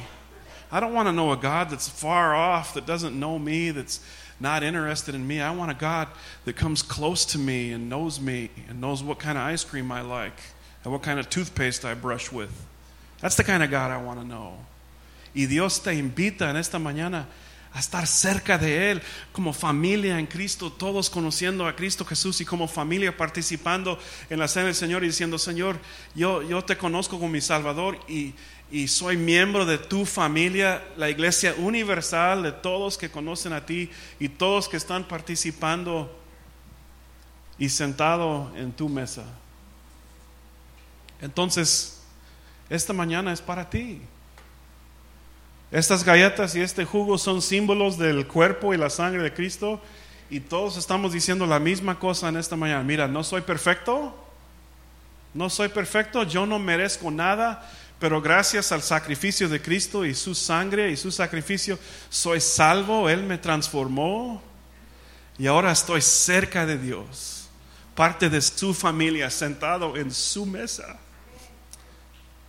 I 0.71 0.79
don't 0.79 0.93
want 0.93 1.07
to 1.07 1.11
know 1.11 1.31
a 1.31 1.37
God 1.37 1.69
that's 1.69 1.89
far 1.89 2.33
off, 2.33 2.73
that 2.75 2.85
doesn't 2.85 3.19
know 3.19 3.37
me, 3.37 3.71
that's 3.71 3.99
not 4.39 4.63
interested 4.63 5.13
in 5.15 5.27
me. 5.27 5.41
I 5.41 5.51
want 5.51 5.69
a 5.69 5.75
God 5.75 6.07
that 6.45 6.55
comes 6.55 6.81
close 6.81 7.25
to 7.25 7.37
me 7.37 7.71
and 7.73 7.89
knows 7.89 8.19
me 8.19 8.49
and 8.69 8.79
knows 8.79 9.03
what 9.03 9.19
kind 9.19 9.37
of 9.37 9.43
ice 9.43 9.63
cream 9.63 9.91
I 9.91 10.01
like 10.01 10.39
and 10.83 10.91
what 10.93 11.03
kind 11.03 11.19
of 11.19 11.29
toothpaste 11.29 11.85
I 11.85 11.93
brush 11.93 12.31
with. 12.31 12.51
That's 13.19 13.35
the 13.35 13.43
kind 13.43 13.61
of 13.61 13.69
God 13.69 13.91
I 13.91 13.97
want 13.97 14.19
to 14.19 14.25
know. 14.25 14.53
Y 15.33 15.45
Dios 15.45 15.79
te 15.79 15.93
invita 15.93 16.49
en 16.49 16.57
esta 16.57 16.79
mañana 16.79 17.25
a 17.73 17.79
estar 17.79 18.05
cerca 18.05 18.57
de 18.57 18.91
Él 18.91 19.01
como 19.31 19.53
familia 19.53 20.19
en 20.19 20.27
Cristo, 20.27 20.71
todos 20.71 21.09
conociendo 21.09 21.65
a 21.65 21.75
Cristo 21.75 22.03
Jesús 22.03 22.41
y 22.41 22.45
como 22.45 22.67
familia 22.67 23.15
participando 23.15 23.97
en 24.29 24.39
la 24.39 24.47
cena 24.47 24.65
del 24.65 24.75
Señor 24.75 25.03
y 25.03 25.07
diciendo, 25.07 25.37
Señor, 25.37 25.79
yo, 26.13 26.41
yo 26.41 26.63
te 26.63 26.77
conozco 26.77 27.17
como 27.17 27.29
mi 27.29 27.41
Salvador 27.41 27.97
y, 28.09 28.33
y 28.71 28.87
soy 28.87 29.17
miembro 29.17 29.65
de 29.65 29.77
tu 29.77 30.05
familia, 30.05 30.81
la 30.95 31.09
iglesia 31.09 31.53
universal 31.57 32.41
de 32.41 32.53
todos 32.53 32.97
que 32.97 33.11
conocen 33.11 33.51
a 33.51 33.65
ti 33.65 33.91
y 34.17 34.29
todos 34.29 34.69
que 34.69 34.77
están 34.77 35.03
participando 35.03 36.17
y 37.59 37.67
sentado 37.67 38.49
en 38.55 38.71
tu 38.71 38.87
mesa. 38.87 39.25
Entonces, 41.19 42.01
esta 42.69 42.93
mañana 42.93 43.33
es 43.33 43.41
para 43.41 43.69
ti. 43.69 44.01
Estas 45.69 46.03
galletas 46.03 46.55
y 46.55 46.61
este 46.61 46.85
jugo 46.85 47.17
son 47.17 47.41
símbolos 47.41 47.97
del 47.97 48.25
cuerpo 48.25 48.73
y 48.73 48.77
la 48.77 48.89
sangre 48.89 49.21
de 49.21 49.33
Cristo 49.33 49.81
y 50.29 50.39
todos 50.39 50.77
estamos 50.77 51.11
diciendo 51.11 51.45
la 51.45 51.59
misma 51.59 51.99
cosa 51.99 52.29
en 52.29 52.37
esta 52.37 52.55
mañana. 52.55 52.83
Mira, 52.83 53.07
no 53.07 53.23
soy 53.23 53.41
perfecto, 53.41 54.15
no 55.33 55.49
soy 55.49 55.67
perfecto, 55.67 56.23
yo 56.23 56.45
no 56.45 56.57
merezco 56.57 57.11
nada, 57.11 57.69
pero 58.01 58.19
gracias 58.19 58.71
al 58.71 58.81
sacrificio 58.81 59.47
de 59.47 59.61
Cristo 59.61 60.03
y 60.03 60.15
su 60.15 60.33
sangre 60.33 60.89
y 60.89 60.97
su 60.97 61.11
sacrificio, 61.11 61.77
soy 62.09 62.41
salvo, 62.41 63.07
Él 63.07 63.21
me 63.21 63.37
transformó 63.37 64.41
y 65.37 65.45
ahora 65.45 65.71
estoy 65.71 66.01
cerca 66.01 66.65
de 66.65 66.79
Dios, 66.79 67.47
parte 67.93 68.27
de 68.27 68.41
su 68.41 68.73
familia, 68.73 69.29
sentado 69.29 69.95
en 69.95 70.09
su 70.09 70.47
mesa. 70.47 70.99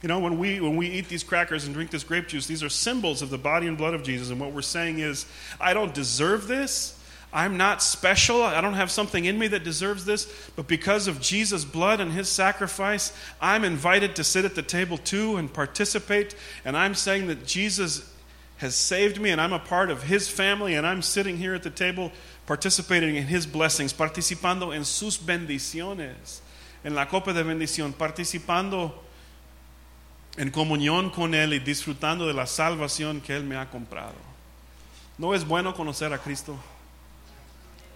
You 0.01 0.09
know, 0.09 0.19
when 0.19 0.39
we, 0.39 0.59
when 0.59 0.77
we 0.77 0.87
eat 0.87 1.09
these 1.09 1.23
crackers 1.23 1.67
and 1.67 1.75
drink 1.75 1.91
this 1.91 2.03
grape 2.03 2.29
juice, 2.29 2.47
these 2.47 2.63
are 2.65 2.71
symbols 2.71 3.21
of 3.21 3.29
the 3.29 3.37
body 3.37 3.69
and 3.69 3.77
blood 3.77 3.93
of 3.93 4.03
Jesus. 4.03 4.31
And 4.31 4.41
what 4.41 4.53
we're 4.53 4.63
saying 4.63 5.01
is, 5.01 5.27
I 5.61 5.75
don't 5.75 5.93
deserve 5.93 6.49
this. 6.49 6.99
I'm 7.33 7.57
not 7.57 7.83
special. 7.83 8.43
I 8.43 8.61
don't 8.61 8.74
have 8.74 8.91
something 8.91 9.24
in 9.24 9.39
me 9.39 9.49
that 9.49 9.64
deserves 9.64 10.05
this. 10.05 10.51
But 10.55 10.68
because 10.68 11.07
of 11.07 11.20
Jesus' 11.20 11.64
blood 11.64 12.01
and 12.01 12.12
his 12.12 12.28
sacrifice, 12.28 13.12
I'm 13.41 13.64
invited 13.64 14.16
to 14.16 14.24
sit 14.24 14.45
at 14.45 14.55
the 14.55 14.62
table 14.62 14.99
too 14.99 15.37
and 15.37 15.53
participate. 15.53 16.35
And 16.64 16.76
I'm 16.76 16.95
saying 16.95 17.28
that 17.28 17.47
Jesus 17.47 18.12
has 18.59 18.74
saved 18.74 19.20
me 19.20 19.30
and 19.30 19.41
I'm 19.41 19.53
a 19.53 19.59
part 19.59 19.91
of 19.91 20.05
his 20.05 20.28
family 20.28 20.74
and 20.74 20.87
I'm 20.87 21.03
sitting 21.03 21.39
here 21.39 21.55
at 21.55 21.62
the 21.62 21.70
table 21.70 22.12
participating 22.47 23.16
in 23.16 23.24
his 23.24 23.47
blessings, 23.47 23.93
participando 23.93 24.74
en 24.74 24.85
sus 24.85 25.18
bendiciones, 25.18 26.41
en 26.85 26.95
la 26.95 27.07
copa 27.07 27.33
de 27.33 27.43
bendición, 27.43 27.93
participando 27.93 28.93
en 30.37 30.51
comunión 30.51 31.11
con 31.11 31.35
Él 31.35 31.55
y 31.55 31.59
disfrutando 31.59 32.26
de 32.26 32.35
la 32.35 32.47
salvación 32.47 33.20
que 33.20 33.37
Él 33.37 33.45
me 33.45 33.57
ha 33.57 33.68
comprado. 33.68 34.14
¿No 35.18 35.35
es 35.35 35.47
bueno 35.47 35.74
conocer 35.74 36.12
a 36.12 36.18
Cristo? 36.18 36.57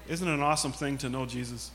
Isn't 0.09 0.27
it 0.27 0.35
an 0.35 0.43
awesome 0.43 0.73
thing 0.73 0.99
to 0.99 1.09
know 1.09 1.27
Jesus? 1.27 1.71